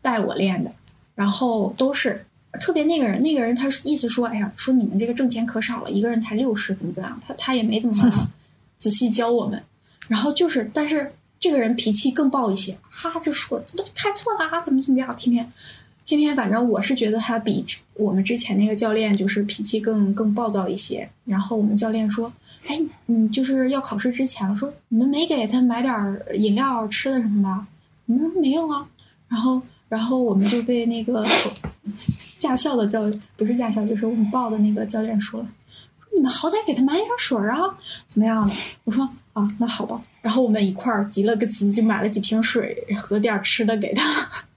[0.00, 0.72] 带我练的，
[1.14, 2.26] 然后都是。
[2.58, 7.20] 特别那个人，那个人他意思说，哎呀，说你们这个挣钱可少了，一个人才六十，怎么怎么样？
[7.20, 7.94] 他他也没怎么
[8.78, 9.62] 仔细教我们。
[10.08, 15.14] 然后就是，但是这个人脾气更暴一些，哈哈就说怎么就开错了，怎么怎么样？
[15.14, 15.52] 天天
[16.06, 17.64] 天天，反正我是觉得他比
[17.94, 21.06] 我们之前那个教练就是脾气更更暴躁一些。
[21.24, 22.32] 然后我们教练说，
[22.68, 25.92] 哎，你就是要考试之前，说你们没给他买点
[26.34, 27.66] 饮料吃的什么的？
[28.06, 28.86] 我们说没有啊。
[29.28, 31.26] 然后然后我们就被那个。
[32.36, 35.48] 驾校的教练不是驾校，就是我们报的那个教练说了，
[36.14, 37.56] 你们好歹给他买点水啊，
[38.06, 38.54] 怎么样的？
[38.84, 40.00] 我说啊，那好吧。
[40.20, 44.04] 然后我们一块儿集了个资，就买了几瓶水和点吃的给他。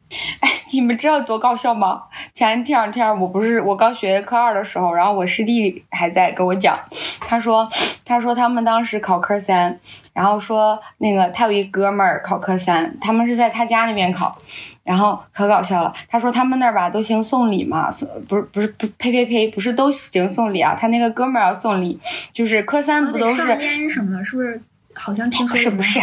[0.42, 2.04] 哎，你们知道多搞笑吗？
[2.34, 6.78] 前两天我不是我刚学科二的时候，然后我师弟还在跟我讲，
[7.22, 7.68] 他说
[8.04, 9.80] 他说他们当时考科三，
[10.14, 14.36] 然后说那个他有一哥们儿考科三，他们是在他家那边考。
[14.82, 20.76] 然后可搞笑了，他说他们那儿吧都行送礼嘛，送不是不是不呸呸呸，不是都行送礼啊？
[20.80, 22.00] 他那个哥们儿要送礼，
[22.34, 24.60] 就是科三不都是烟什么，是不是？
[25.00, 26.00] 好像听说不是不是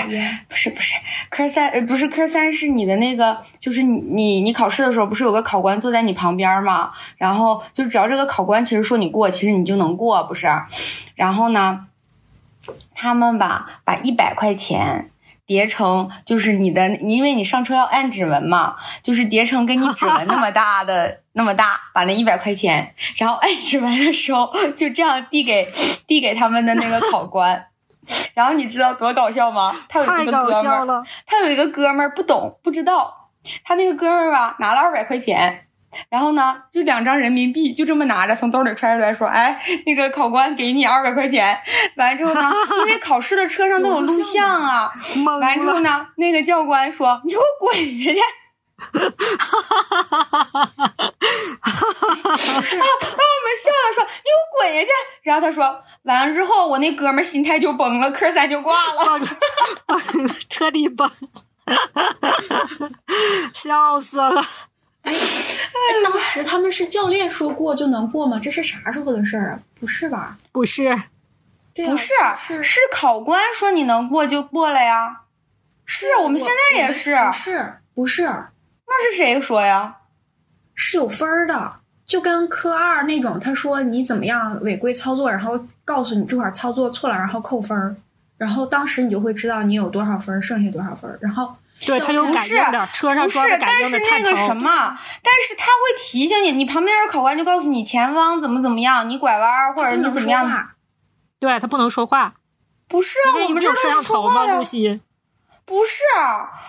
[0.48, 0.94] 不是不是
[1.28, 6.90] 科三呃不是科三是你的那个，就是你你你考试的时候不是有个考官坐在你旁边吗？
[7.18, 10.48] 然后就只要这个考官其实说你过，其实你就能过，不是？
[11.14, 11.86] 然后呢，
[12.94, 15.10] 他们吧把一百块钱。
[15.46, 25.68] 叠成就是你的，因为你上车要按指纹嘛，就是叠成跟你指纹那么大的 那么大，把那一百块钱，然后按指纹的时候就这样递给
[26.04, 27.64] 递给他们的那个考官，
[28.34, 29.74] 然后你知道多搞笑吗？
[29.88, 33.30] 他有一个哥们儿，他有一个哥们儿不懂不知道，
[33.64, 35.62] 他那个哥们儿吧拿了二百块钱。
[36.10, 41.58] 然后呢，就两张人民币，就这么拿着从兜里揣出来，说：“哎，那个考官给你二百块钱。”
[41.96, 42.52] 完之后呢，
[42.86, 44.90] 因为考试的车上都有录像啊。
[45.40, 48.18] 完之后呢，那个教官说：“你给我滚下去！”
[48.76, 51.04] 哈哈哈哈哈哈！
[51.62, 54.88] 把我们笑了，说：“你给我滚下去！”
[55.22, 59.20] 然后他说：“完了之后，我那哥们心态就崩了，科三就挂了，
[60.48, 61.10] 彻底崩，
[63.54, 64.44] 笑死了。”
[65.02, 65.14] 哎，
[66.04, 68.40] 当时他们是教练说过就能过吗？
[68.42, 69.60] 这是啥时候的事儿啊？
[69.78, 70.36] 不是吧？
[70.50, 70.94] 不是，
[71.74, 72.08] 不是，
[72.62, 75.22] 是考官说你能过就过了呀。
[75.84, 78.48] 是我们现在也是，不是，不是，
[78.86, 79.96] 那是谁说呀？
[80.74, 87.96] 是有分儿的，就跟科二那种，他说你怎么样违规操作，然后告诉你这块操作错了，然后扣分儿，
[88.36, 91.54] 然后当时你就会知道你有多少分，剩下多少分，然后。
[91.84, 94.08] 对他有感应的，车上装的感应的探头。
[94.08, 100.70] 但是那个什么，但是他会提醒你，你旁边的考官就告诉你前方怎么怎么样，你拐弯或者你怎么样。
[101.38, 102.32] 对他不能说话。
[102.88, 104.46] 不是啊，我们这摄像头吗？
[104.56, 105.02] 录西。
[105.66, 106.00] 不是，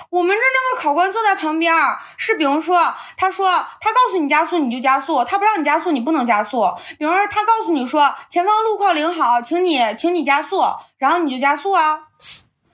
[0.10, 1.74] 我们这那个考官坐在旁边，
[2.16, 3.50] 是比如说，他说
[3.82, 6.66] 他告诉你加速你就加速，他不让你加速你不能加速。
[6.98, 10.64] 比如说他告诉你说前方路况良好，请你请你加速，
[10.98, 12.04] 然后你就加速啊。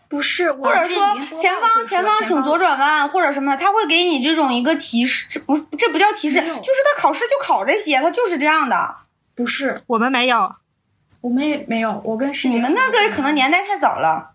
[0.08, 0.96] 不是，或者说
[1.36, 8.98] 前方前方请左转弯，或者什么的，他会给你这种一个提示，这不这不叫提示，就是他考试就考这些，他就是这样的。
[9.34, 10.52] 不是，我们没有，
[11.22, 14.33] 我们也没有，我跟你们那个可能年代太早了。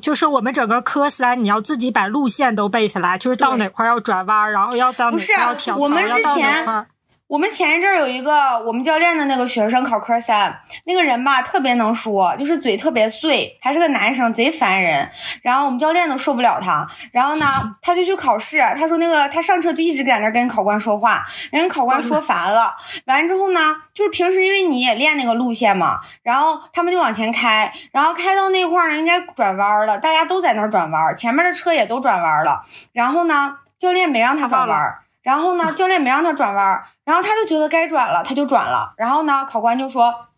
[0.00, 6.86] 就是我们整个科三，你要自己把路线都背下来，就是到哪块要转弯，然后要到哪块要调头，要到哪块。
[7.32, 10.54] 我们前一阵有一个我们教练的那个学生考科三，
[10.84, 15.10] 那个人吧特别能说，就是嘴特别碎，还是个男生，贼烦人。
[15.40, 16.86] 然后我们教练都受不了他。
[17.10, 17.46] 然后呢，
[17.80, 18.58] 他就去考试。
[18.78, 22.76] 他说那个他上车就一直在那跟考官说话，人考官说烦了。
[23.06, 32.62] 完之后呢，就是平时因为你也练那个路线嘛，然后他们就往前开，然后开到那块儿呢应该转弯了，大家都在那转弯，前面的车也都转弯了。
[32.92, 34.98] 然后呢，教练没让他转弯。
[35.22, 36.82] 然后呢，教练没让他转弯。
[37.04, 38.94] 然后他就觉得该转了，他就转了。
[38.96, 40.28] 然后呢，考官就说：“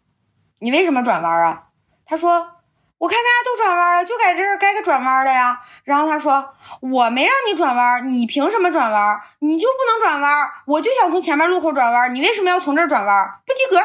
[0.60, 1.64] 你为什么转弯啊？
[2.04, 2.50] 他说。
[2.96, 5.60] 我看大家都转弯了，就在这儿该个转弯的呀。
[5.82, 9.20] 然后他说：“我没让你转弯，你凭什么转弯？
[9.40, 10.48] 你就不能转弯？
[10.64, 13.40] 我就想从前面路口转弯，你为什么要从这儿转弯？
[13.44, 13.78] 不及格。”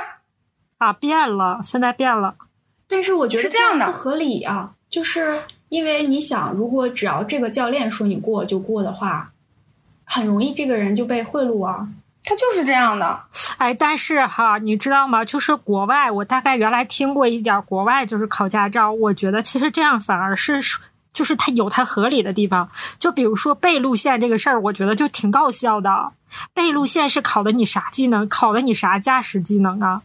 [0.77, 2.35] 啊，变了，现在变了。
[2.87, 4.75] 但是我觉得是这样的，不合理啊。
[4.89, 9.33] 就是因为你想，如果只要这个教练说你过就过的话，
[10.05, 11.89] 很容易这个人就被贿赂啊。
[12.29, 13.21] 他就是这样的，
[13.57, 15.25] 哎，但是哈，你知道吗？
[15.25, 20.61] 就是国外，我大概原来听过一点国外就是考驾照，我觉得其实这样反而是，
[21.11, 22.69] 就是它有它合理的地方。
[22.99, 26.11] 就比如说背路线这个事儿，我觉得就挺搞笑的。
[26.53, 28.29] 背路线是考的你啥技能？
[28.29, 30.03] 考的你啥驾驶技能啊？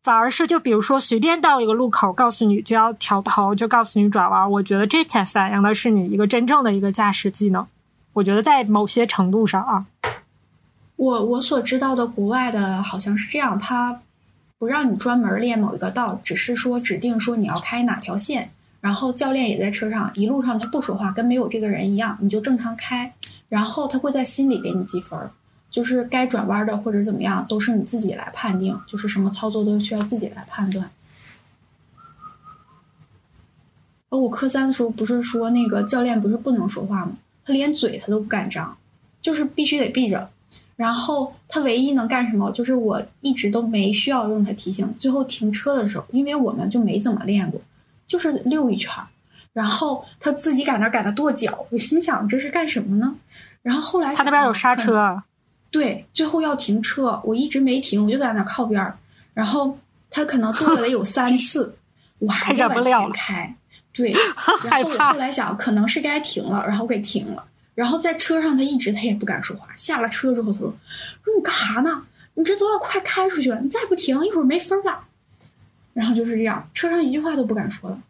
[0.00, 7.66] 反而是就比如说随便到一个路口，告诉你就要调头，就告诉你转弯，我觉得这才反映的是你一个真正的一个驾驶技能。
[8.12, 9.86] 我觉得在某些程度上啊。
[10.98, 14.02] 我我所知道的国外的好像是这样，他
[14.58, 23.14] 不让你专门练某一个道，只是说指定说你要开哪条线，然后教练也在车上，一路上他不说话，跟没有这个人一样，你就正常开，
[23.48, 25.16] 然后他会在心里给你积分，
[25.70, 30.90] 就是该转弯的或者怎么样都是你自己来判定，就是什么操作都需要自己来判断。
[34.08, 37.12] 哦，我科三的时候不是说那个教练不是不能说话吗？
[37.44, 38.76] 他连嘴他都不敢张，
[39.22, 40.28] 就是必须得闭着。
[40.78, 44.94] 然后他唯一能干什么，就是我一直都没需要用他提醒。
[44.96, 47.60] 最后停车的时候，因为我们就没怎么练过，
[48.06, 49.08] 就是溜一圈儿，
[49.52, 51.66] 然后他自己搁那搁那跺脚。
[51.70, 53.12] 我心想这是干什么呢？
[53.60, 55.20] 然后后来他那边有刹车，
[55.72, 58.96] 对，最后要停车，我一直没停，我就在那靠边儿。
[59.34, 59.76] 然后
[60.08, 61.76] 他可能跺了得有三次，
[62.20, 63.56] 我还 在往前开，
[63.92, 64.12] 对。
[64.70, 67.44] 然后我后来想，可能是该停了，然后给停了。
[67.78, 69.68] 然后在车上，他一直他也不敢说话。
[69.76, 70.74] 下了车之后，他说
[71.22, 72.02] ：“说你干哈呢？
[72.34, 75.04] 你这都要快开出去了，你再不停，一会儿没分了。”
[75.94, 78.02] 然后就是这样，车上一句话都不敢说了。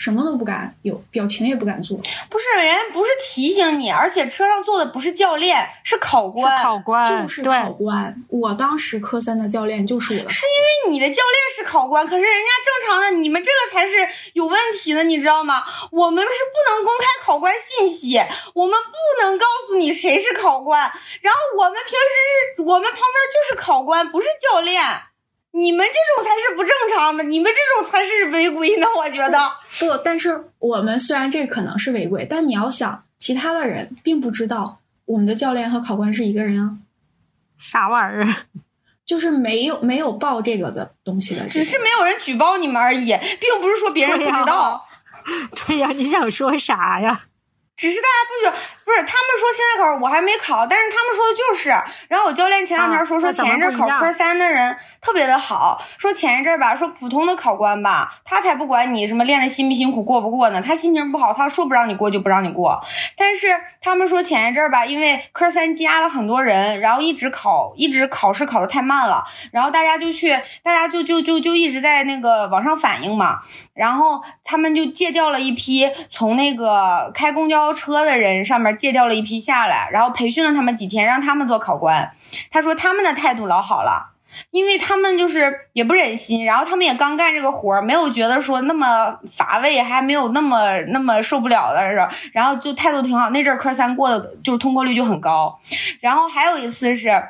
[0.00, 1.94] 什么都不敢有，表情也不敢做。
[2.30, 6.62] 不是人家不是提醒你，而且车上坐的不是教练，是考官。
[6.62, 8.24] 考官就是考官。
[8.28, 10.30] 我当时科三的教练就是我的。
[10.30, 15.62] 是因为你的教练是考官，可是人家正常的，你们这个才是有问题的，你知道吗？
[15.92, 18.16] 我们是不能公开考官信息，
[18.54, 20.80] 我们不能告诉你谁是考官。
[21.20, 24.82] 然后我们平时是我们旁边就是考官，不是教练。
[25.52, 28.86] 你们这种才是不正常的，你们这种才是违规呢。
[28.96, 29.38] 我觉得
[29.78, 36.78] 不，但是我们虽然这可能是违规，但你要想，其他的人并不知道我们的教练和考官是一个人啊。
[37.58, 38.26] 啥玩意儿？
[39.04, 43.08] 就是没有没有报这个的东西的，只是没有人举报你们而已，
[43.40, 44.86] 并不是说别人不知道。
[45.66, 47.22] 对呀，你想说啥呀？
[47.76, 51.70] 只是大家不觉不是他们说现在考我还没考，但是他们说的就是。
[52.08, 62.82] 然后我教练前两天说说前一阵考科三的人特别的好，说前一阵吧说普通的考官吧，他才不管你什么练的辛不辛苦过不过呢，他心情不好，他说不让你过就不让你过。
[63.16, 63.48] 但是
[63.80, 70.30] 他们说前一阵吧，因为科三加了很多人，然后一直考一直考试考的太慢了，然后大家就去
[70.64, 73.40] 大家就就就就一直在那个网上反映嘛，
[73.72, 77.60] 然后他们就借调了一批从那个开公交。
[77.72, 82.10] 车的人上面借调了一批下来，然后培训了他们几天，让他们做考官。
[82.50, 84.12] 他说他们的态度老好了，
[84.50, 93.28] 因为他们就是也不忍心，然后他们也刚干这个活儿，没有觉得说那么乏味，还没有那么那么受不了的，是然后就态度挺好。
[93.28, 95.60] 那阵科三过的就是通过率就很高。
[96.00, 97.22] 然后还有一次是。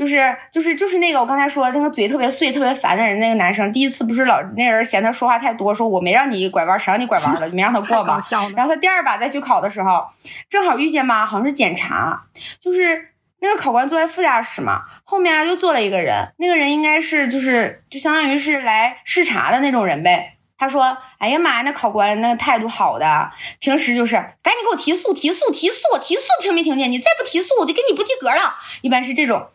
[0.00, 8.18] 就是就是就是那个我刚才说那个嘴特别碎特别烦的人那个男生，第一次不是老那人嫌他说话太多，说我没让你拐弯，谁让你拐弯了， 没让他过嘛。
[8.56, 10.06] 然后他第二把再去考的时候，
[10.48, 12.22] 正好遇见嘛，好像是检查，
[12.62, 13.08] 就是
[13.40, 20.38] 那个考官坐在副驾驶嘛，后面又坐了一个人，那个人应该是就是就相当于是来视察的那种人呗。
[20.60, 23.30] 他说：“哎呀妈呀，那考官那态度好的，
[23.60, 26.92] 平时就是赶紧给我提速，提速，提速，提速，听没听见？
[26.92, 28.56] 你再不提速，我就给你不及格了。
[28.82, 29.48] 一般是这种，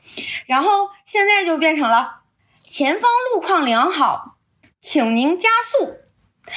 [0.48, 2.22] 然后现在就变成了
[2.60, 4.38] 前方路况良好，
[4.82, 6.00] 请您加速。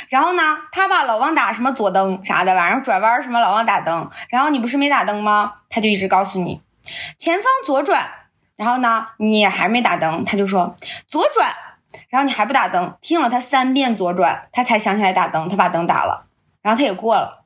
[0.09, 4.11] 然后呢，他吧老忘打什么左灯啥的，晚上转弯什么老忘打灯。
[4.31, 5.57] 然后你不是没打灯吗？
[5.69, 6.63] 他就一直告诉你
[7.19, 8.09] 前方左转。
[8.57, 10.75] 然后呢，你还没打灯，他就说
[11.07, 11.55] 左转。”
[12.09, 16.27] 然后你还不打灯，听了他三遍左转，他才想起来打灯，他把灯打了，
[16.63, 17.45] 然后他也过了。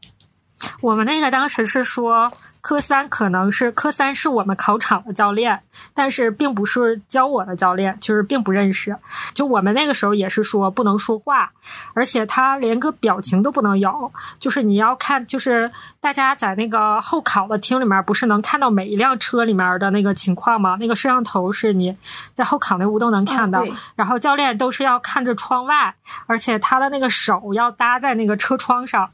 [0.80, 2.30] 我们那个当时是说
[2.62, 5.60] 科三可能是科三是我们考场的教练，
[5.92, 8.96] 但是并不是教我的教练，就是并不认识。
[9.34, 11.50] 就我们那个时候也是说不能说话，
[11.92, 14.12] 而且他连个表情都不能有。
[14.38, 15.68] 就是你要看，就是
[16.00, 20.76] 大家在那个候考的厅里面，不是能看到每一辆车里面的那个情况吗？
[20.78, 21.96] 那个摄像头是你
[22.32, 23.66] 在候考那屋都能看到。
[23.96, 25.92] 然后教练都是要看着窗外，
[26.26, 29.10] 而且他的那个手要搭在那个车窗上。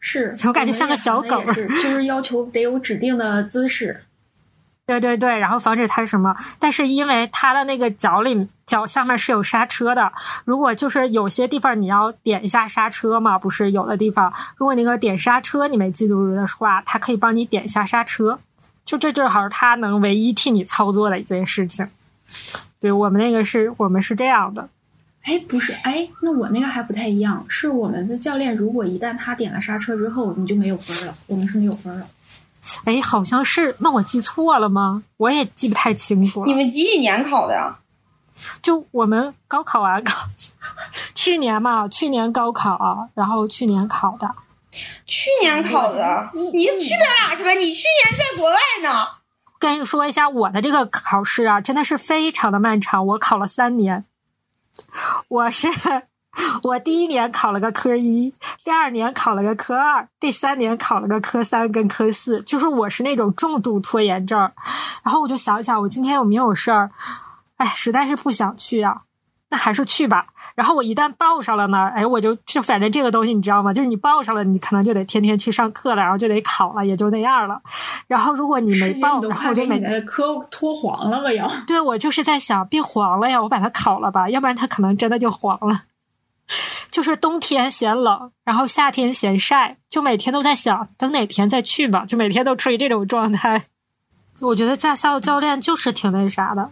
[0.00, 4.04] 是我感觉像个小狗， 就是要求得有指定的姿势。
[4.86, 6.34] 对对对，然后防止它什么？
[6.58, 10.12] 但是因为它的那个脚里脚下面是有刹车的，
[10.44, 18.40] 如果就是有些地方你要点一下刹车嘛，不是有的地方，如果那个点刹车你没记住的话，它可以帮你点一下刹车。
[18.84, 21.86] 就这正好是它能唯一替你操作的一件事情。
[22.80, 24.68] 对我们那个是我们是这样的。
[25.22, 32.06] 哎，不是，哎，那我那个还不太一样，是我们的教练，如果一旦他点了刹车之后，你就没有分了，我们是没有分了。
[32.84, 35.02] 哎，好像是，那我记错了吗？
[35.18, 36.46] 我也记不太清楚了。
[36.46, 37.78] 你们几几年考的呀？
[38.62, 40.26] 就我们高考完考，
[41.14, 44.30] 去年嘛，去年高考，然后去年考的。
[45.04, 47.50] 去年考的，你你去年俩去吧？
[47.52, 49.06] 你去年在国外呢。
[49.58, 54.06] 跟你说一下我的这个考试啊，真的是非常的漫长，我考了三年。
[55.28, 55.68] 我是
[56.62, 64.38] 我第一年考了个科一，第二年考了个科二，第三年考了个科三跟科四，就是我是那种重度拖延症。
[65.02, 66.90] 然后我就想想，我今天有没有事儿？
[67.56, 69.02] 哎，实在是不想去啊。
[69.50, 70.26] 那还是去吧。
[70.54, 73.72] 然后我一旦报上了呢，哎，我就就反正这个东西你知道吗？
[73.72, 77.60] 就是你报上了，你可能就得天天去上课了，然后就得考了，也就那样了。
[78.06, 81.32] 然后如果你没报，然后就每的科拖黄了吧？
[81.32, 85.82] 要 对我就是在想，别黄了呀，我把它考了吧，要不然它可能真的就黄了。
[86.90, 93.66] 就是冬天嫌冷，然后夏天嫌晒，就每天都在想，等哪天再去吧，就每天都处于这种状态。
[94.42, 96.70] 我觉得驾校教练就是挺那啥的，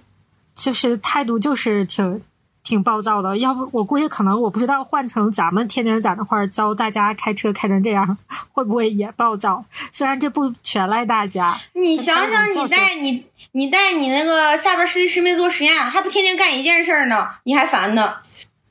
[0.55, 2.23] 就是态度就是挺。
[2.69, 8.19] 挺暴躁的，要不我估计可能我不知道换成咱们天天在那块教大家开车开成这样，
[8.53, 9.65] 会不会也暴躁？
[9.91, 11.59] 虽然这不全赖大家。
[11.73, 17.37] 你想想，你带你你带你那个下边实习师妹做实验，还不天天干一件事呢？
[17.45, 18.17] 你还烦呢？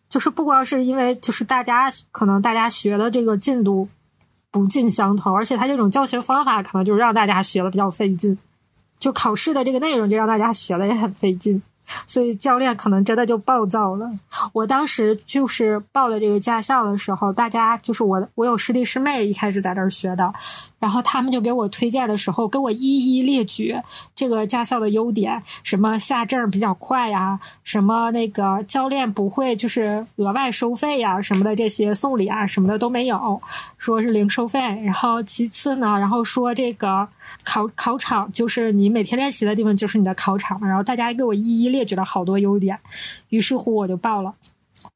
[0.07, 3.89] 就是不光是因为就是大家可能大家学的这个进度
[4.51, 8.37] 不尽相同，而且他这种教学方法可能就是让大家学的比较费劲，
[8.99, 11.63] 就考试的这个内容就让大家学的也很费劲。
[12.05, 14.09] 所以教练可能真的就暴躁了。
[14.53, 20.31] 我当时就是报了这个驾校的时候，大家就是我，我有师弟师妹一开始在这儿学的，
[20.79, 22.77] 然后他们就给我推荐的时候，给我一
[23.17, 23.75] 一列举
[24.13, 33.41] 这个驾校的优点，什么下证比较快呀，什么那个教练不会就是额外收费呀，什么的这些送礼啊什么的都没有，
[33.77, 34.59] 说是零收费。
[34.59, 37.07] 然后其次呢，然后说这个
[37.43, 41.76] 考考场就是你每天练习的地方就是你的考场，然后大家给我一一列。
[41.77, 42.79] 列举了好多优点，
[43.29, 44.33] 于是乎我就报了。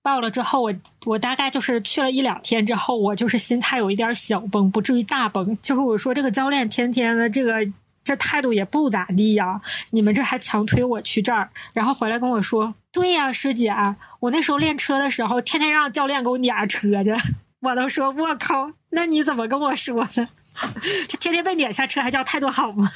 [0.01, 0.73] 报了之后，我
[1.05, 5.57] 我大概就是去了一两天之后，我就是心态有一点小崩，不至于大崩。
[5.61, 7.55] 就是我说这个教练天天的这个
[8.03, 9.61] 这态度也不咋地呀，
[9.91, 13.75] 你们这还强推我去这儿，然后回来跟我说，对呀，师姐，
[14.21, 17.13] 我那时候练车的时候，天天让教练给我撵车去，
[17.61, 20.29] 我都说我靠，那你怎么跟我说呢？
[21.07, 22.89] 这天天被撵下车还叫态度好吗？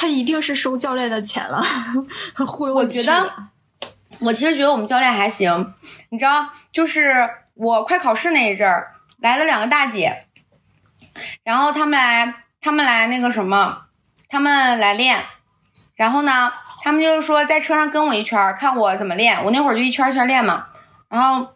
[0.00, 1.60] 他一定是收教练的钱了，
[2.72, 3.32] 我觉得，
[4.20, 5.74] 我其实觉得我们教练还行。
[6.10, 10.24] 你知道，就是我快考试那一阵儿，来了两个大姐，
[11.42, 13.86] 然后他们来，他们来那个什么，
[14.28, 15.18] 他们来练。
[15.96, 16.52] 然后呢，
[16.84, 19.44] 他们就是说在车上跟我一圈，看我怎么练。
[19.44, 20.66] 我那会儿就一圈一圈练嘛。
[21.08, 21.54] 然后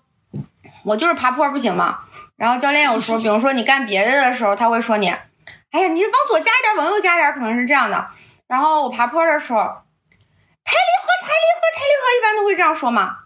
[0.85, 2.01] 我就是爬坡不行嘛。
[2.37, 5.09] 然后教练有时候， 比如说你干别的的时候，他会说你，
[5.71, 8.05] 哎呀，你往左加一点，往右加一点，可能是这样的。
[8.53, 13.17] 然后我爬坡的时候，抬离合，抬离合，抬离合，一般都会这样说嘛。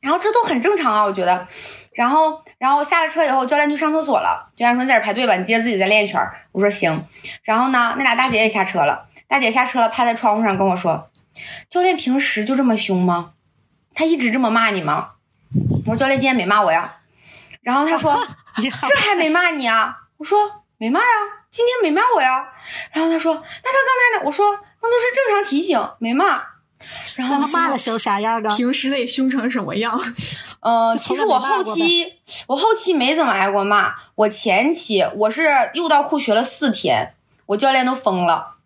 [0.00, 1.46] 然后这都很正常啊，我觉得。
[1.92, 4.50] 然后，然后下了车以后，教练去上厕所了。
[4.56, 6.18] 教练说：“你在这排队吧，你接着自己再练一圈。”
[6.52, 7.06] 我说：“行。”
[7.44, 9.06] 然后呢，那俩大姐也下车了。
[9.28, 11.10] 大姐下车了，趴在窗户上跟我说
[11.68, 13.34] ：“教练平时就这么凶吗？
[13.94, 15.10] 他一直这么骂你吗？”
[15.84, 17.00] 我说：“教练今天没骂我呀。”
[17.60, 18.18] 然后他说：
[18.56, 21.06] “这还没骂你啊？”我说：“没骂呀。”
[21.54, 22.48] 今天没骂我呀，
[22.90, 24.50] 然后他说：“那他刚才呢？”我说
[24.82, 26.42] ：“那都是正常提醒，没骂。”
[27.14, 28.50] 然后他骂的时候啥样的？
[28.50, 29.96] 平时得凶成什么样？
[30.62, 32.14] 嗯，其实我后期
[32.48, 37.14] 我后期没怎么挨过骂，我前期我是又到库学了四天，
[37.46, 38.56] 我教练都疯了。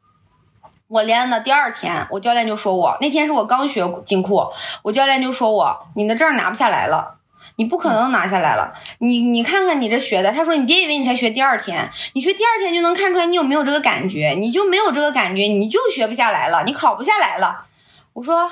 [0.86, 4.46] 我练的第二天，我教练就说我那天是我刚学进库，
[4.80, 7.17] 我教练就说我你的证拿不下来了。
[7.58, 8.72] 你不可能拿下来了。
[9.00, 17.66] 你你看看你这学的，他说你别以为你才学第二天，你学第二天就能看出来你有没有这个感觉，你就没有这个感觉，你就学不下来了，你考不下来了。
[18.12, 18.50] 我说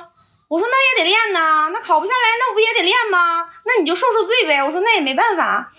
[0.48, 3.48] 我说那也得练呐，那考不下来那不也得练吗？
[3.64, 4.62] 那你就受受罪呗。
[4.62, 5.72] 我说那也没办法。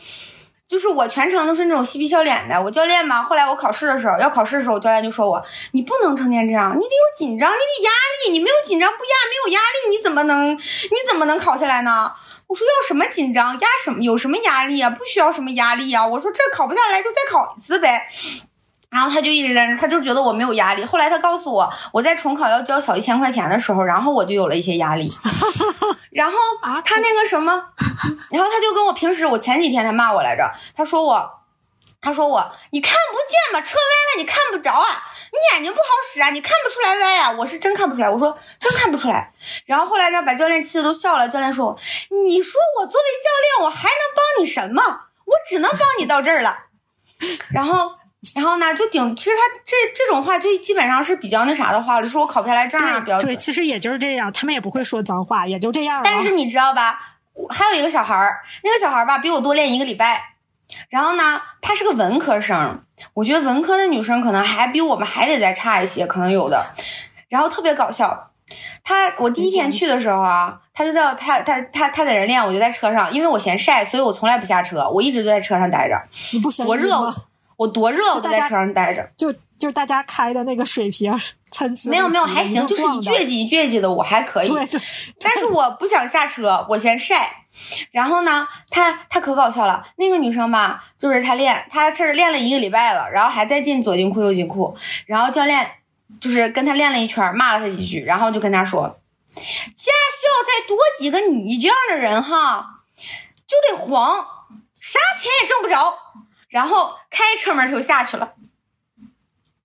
[0.68, 2.62] 就是我全程都是那种嬉皮笑脸的。
[2.62, 7.92] 我教练嘛，后来我考试的时候要考试的时候，我教练就说我，你不能成天这样，你得有紧张，你得压
[8.26, 10.60] 力，你没有紧张不压，没有压力你怎么能你
[11.10, 12.12] 怎么能考下来呢？
[12.48, 14.90] 我说要什么紧张压什么有什么压力啊？
[14.90, 16.06] 不需要什么压力啊。
[16.06, 18.08] 我说这考不下来就再考一次呗。
[18.90, 20.86] 然后他就一直在那，他就觉得我没有压力。
[20.86, 25.06] 后来他告诉我，我在重考要交小一千块钱的时候，然后我就有了一些压力。
[26.12, 26.38] 然后
[26.86, 27.52] 他那个什么，
[28.32, 31.42] 然后他就跟我平时，我前几天他骂我来着，他说我，
[32.02, 33.62] 他说我，你看不见吗？
[33.68, 35.04] 车歪了你看不着啊？
[35.32, 36.30] 你眼睛不好使啊？
[36.30, 37.32] 你看不出来歪啊？
[37.32, 39.32] 我是真看不出来，我说真看不出来。
[39.66, 41.28] 然后后来呢，把教练气的都笑了。
[41.28, 41.78] 教练说，
[42.26, 44.82] 你说我作为教练，我还能帮你什么？
[45.26, 46.58] 我只能帮你到这儿了。
[47.52, 47.96] 然后。
[48.36, 56.02] 然后呢，就顶，其实他这这种话就基本上是比较那啥的话了，说我考不下来证啊，比较对，其实也就是这样，他们也不会说脏话，也就这样。
[56.04, 57.00] 但是你知道吧，
[57.50, 60.34] 还有一个小孩儿，那个小孩儿吧比我多练一个礼拜，
[60.90, 66.62] 然后呢，他是个文科生，我觉得文科的女生可能还比我们还得再差一些，可能有的。
[67.30, 68.32] 然后特别搞笑，
[68.84, 76.00] 他我第一天去的时候啊，他就在他他他他在这练，我就在车上，因为我嫌晒，所以我从来不下车，我一直就在车上待着。
[76.34, 77.16] 你不嫌热吗？
[77.58, 81.12] 我多热，我在车上待着，就就是大家开的那个水平
[81.52, 81.90] 参差。
[81.90, 84.48] 没有没有，还行，就是一倔劲一倔劲的，我还可以。
[84.48, 84.80] 对对。
[85.20, 87.46] 但是我不想下车，我嫌晒。
[87.92, 95.70] 然后呢，他他可搞笑了，那个女生吧，就是他练，她是练了一个礼拜了，然后还在进左金库右金库，然后教练
[96.20, 99.00] 就是跟他练了一圈，骂了他几句，然后就跟他说，
[99.36, 102.82] 驾校再多几个你这样的人哈，
[103.48, 104.18] 就得黄，
[104.80, 105.94] 啥钱也挣不着。
[106.50, 108.34] 然后开车门就下去了。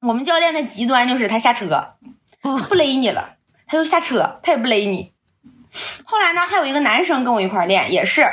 [0.01, 1.95] 我们教练的极端就是他下车，
[2.41, 3.37] 不勒你了，
[3.67, 5.13] 他就下车，他也不勒你。
[6.05, 8.27] 后来呢，还有一个男生跟我一块练，也是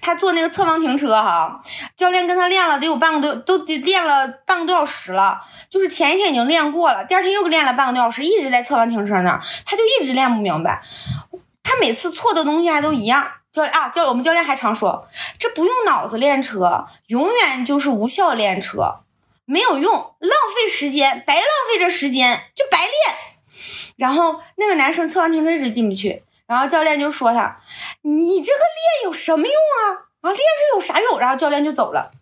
[0.00, 1.62] 他坐那个侧方停车哈，
[1.96, 5.42] 教练跟他练了得有半个多，都得练了半个多小时了。
[5.68, 10.82] 就是前一天已经练过了，第二天又练了半个多小时，一直在侧方停车那儿，他就一直练不明白。
[11.62, 13.30] 他每次错的东西还都一样。
[13.52, 19.00] 教啊教我们教练还常说，这不用脑子练车，永远就是无效练车，
[19.46, 22.92] 没有用，浪费时间，白浪费这时间就白练。
[23.96, 27.58] 然后那个男生侧方停车一直进不去，然后教练就说他，
[28.02, 30.06] 你这个练有什么用啊？
[30.22, 31.18] 啊，练这有啥用？
[31.18, 32.12] 然后教练就走了。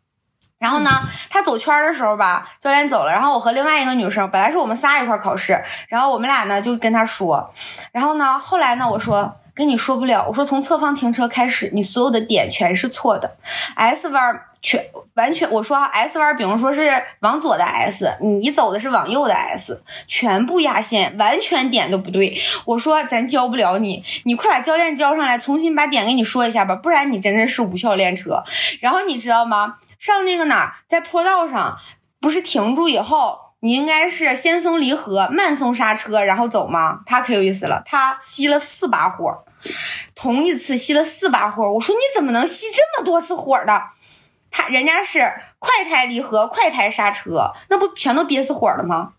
[0.59, 0.91] 然后呢，
[1.31, 7.53] 他走圈的时候吧，教练走了，然后我和另外一个女生，本来是我们仨一块考试，然后我们俩呢就跟他说，
[7.93, 9.37] 然后呢，后来呢，我说。
[9.57, 13.37] 跟你说不了，我说从侧方停车开始，你所有的点全是错的
[13.77, 16.91] ，S 弯全完全，我说 S 弯，比如说是
[17.21, 22.35] 往左的 S，你走的是往右的 S，全部压线，完全点都不对。
[22.65, 28.43] 我说咱教不了你，你快把教练叫上来，重新把点给你说一下吧，不然你真的是无效练车。
[28.81, 29.77] 然后你知道吗？
[29.99, 31.77] 上那个哪儿，在坡道上，
[32.19, 33.39] 不是停住以后。
[33.61, 37.01] 你应该是先松离合，慢松刹车，然后走吗？
[37.07, 39.43] 他可有意思了，他熄了四把火，
[40.15, 41.73] 同一次熄了四把火。
[41.73, 43.81] 我说你怎么能熄这么多次火的？
[44.57, 49.15] 他人家是快胎离合，快胎刹车，那不全都憋死火了吗？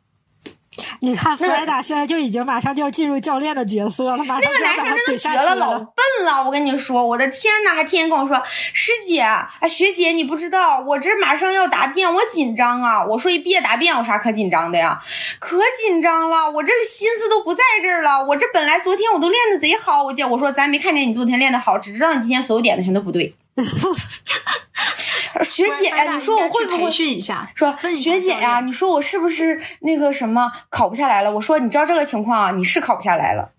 [1.02, 5.56] 你看，弗莱达现在就已经马上就要进入教练的角色了，马上就要把他怼下去了。
[5.56, 13.06] 老笨了，我跟你说，我的天呐，还天天跟我说师姐，哎，学姐，你不知道，我这马上要答辩，我紧张啊。
[13.06, 15.02] 我说一毕业答辩有啥可紧张的呀？
[15.40, 18.26] 可紧张了，我这心思都不在这儿了。
[18.26, 23.36] 我这本来昨天我都练的贼好，我姐我说咱没看见你昨天练的好，只知道你今天所有点子全都不对。
[25.44, 27.52] 学姐呀，你说我会不会培训一下？
[27.56, 31.32] 说学姐呀，你说我是不是那个什么考不下来了？
[31.32, 33.52] 我说你知道这个情况啊，你是考不下来了。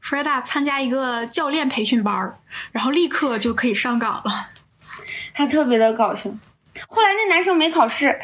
[0.00, 2.38] f r e d a 参加一个教练培训班
[2.72, 4.48] 然后立刻就可以上岗了。
[5.32, 6.38] 他特别的高兴。
[6.88, 8.20] 后来那男生没考试，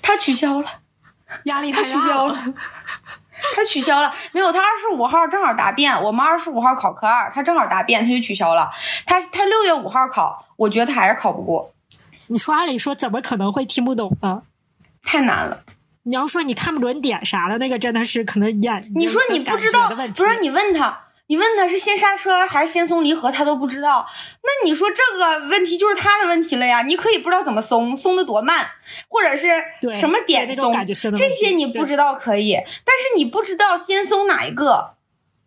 [0.00, 0.80] 他取消了，
[1.44, 2.54] 压力太大了。
[3.54, 4.14] 他取消了。
[4.32, 8.70] 没有，他二十五号正好答辩，我们二十五号考科二，他正好答辩，他就取消了。
[9.06, 11.72] 他他六月五号考，我觉得他还是考不过。
[12.28, 14.42] 你说按理说怎么可能会听不懂呢？
[15.02, 15.60] 太难了。
[16.04, 24.06] 你要说你看不准点啥的，那个真的是可能眼你说你不知道，不是你问他，你问他是先刹车还是先松离合，他都不知道。
[24.42, 26.82] 那你说这个问题就是他的问题了呀？
[26.82, 28.66] 你可以不知道怎么松，松的多慢，
[29.08, 29.48] 或者是
[29.98, 30.70] 什么点松，
[31.16, 32.52] 这些你不知道可以。
[32.84, 34.96] 但是你不知道先松哪一个，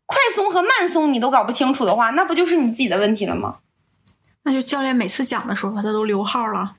[0.07, 3.59] 快松和慢松你都搞不清楚的话，那不就是你自己的问题了吗？
[4.43, 6.75] 那就教练每次讲的时候，他都留号了。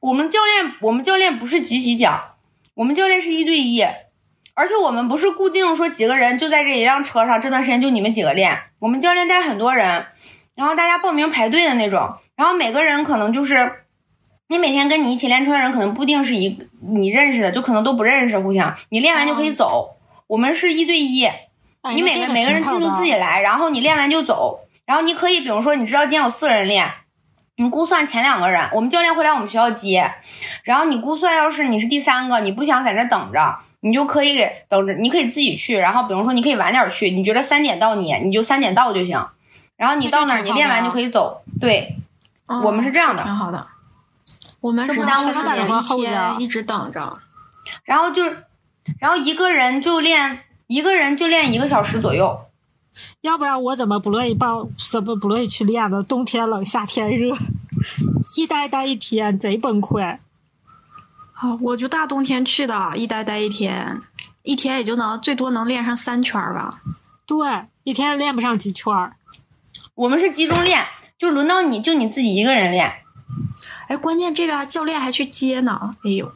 [0.00, 2.36] 我们教练，我们教练不是集体讲，
[2.74, 3.84] 我们教练是一对一，
[4.56, 8.58] 而且我们不是固定说几个人就在这一辆车上，这段时间就你们几个练。
[8.78, 10.06] 我们教练带很多人，
[10.54, 13.84] 然后大家报名排队的那种，然后每个人可能就是
[14.48, 19.90] 你每天跟你一起练车的人，可能不一定是一你认识的，就可能都不认识，互相你练完就可以走。
[20.26, 21.28] 我们是一对一，
[21.94, 26.90] 你每个每个人进度自己来，然后你练完就走，然后你可以比如说你知道今天有四个人练。
[27.58, 30.12] 你估算前两个人，我们教练会来我们学校接，
[30.62, 39.24] 然后你估算要是你是第三个，你不想在这等着，你就可以给等着，你可以自己去，然后比如说你可以晚点去，你觉得三点到你，你就三点到就行，
[39.76, 41.42] 然后你到那儿你练完就可以走。
[41.60, 41.96] 对，
[42.46, 43.66] 我们是这样的，挺好的。
[44.60, 47.18] 我们是耽误时间，一天一直等着，
[47.84, 48.22] 然后就，
[48.98, 52.40] 然后一个人就练一个人就练一个小时左右。
[53.20, 54.66] 要不然我怎么不乐意报？
[54.90, 56.02] 怎么不乐意去练呢？
[56.02, 57.36] 冬天冷，夏天热，
[58.36, 60.18] 一待待一天，贼崩溃。
[61.38, 64.00] 好，我就大冬天去的，一待待一天，
[64.42, 66.80] 一天也就能最多能练上三圈吧。
[67.26, 67.36] 对，
[67.84, 68.90] 一天练不上几圈。
[69.94, 70.82] 我们是集中练，
[71.18, 72.90] 就轮到你就你自己一个人练。
[73.88, 75.94] 哎，关键这个教练还去接呢。
[76.04, 76.32] 哎呦，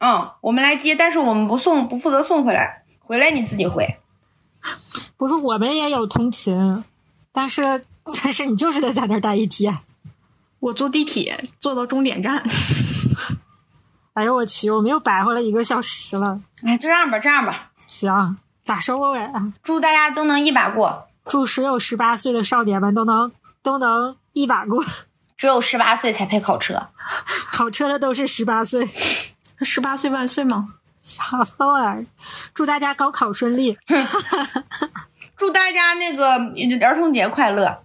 [0.00, 3.86] 嗯，我们来接，但是我们不送，不负责送回来，回来你自己回。
[5.16, 6.84] 不是我们也有通勤，
[7.32, 7.86] 但是
[8.22, 9.78] 但是你就是得在那儿待一天。
[10.60, 12.44] 我坐地铁坐到终点站。
[14.16, 16.40] 哎呦我去，我们又白活了一个小时了。
[16.62, 19.52] 哎，这样吧，这样吧，行，咋收尾啊？
[19.62, 23.30] 祝大家都能一把过，祝所有十八岁的少年们都能
[23.62, 24.82] 都能一把过。
[25.36, 26.88] 只有十八岁才配考车，
[27.52, 28.88] 考车的都是十八岁。
[29.60, 30.76] 十八岁万岁吗？
[31.02, 31.24] 啥
[31.58, 32.06] 玩意儿？
[32.54, 33.76] 祝大家高考顺利！
[35.36, 36.38] 祝大家那个
[36.86, 37.82] 儿童节快乐！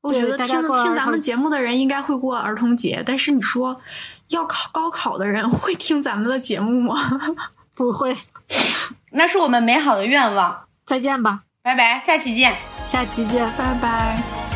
[0.00, 3.80] 我觉得听听咱们节目的人应该会过儿童节，但是你说
[4.28, 6.94] 要考高考的人 会听咱们的节目吗？
[7.74, 8.16] 不会，
[9.12, 10.64] 那是我们美好的愿望。
[10.84, 14.55] 再见吧，拜拜，下期见，下期见，拜拜。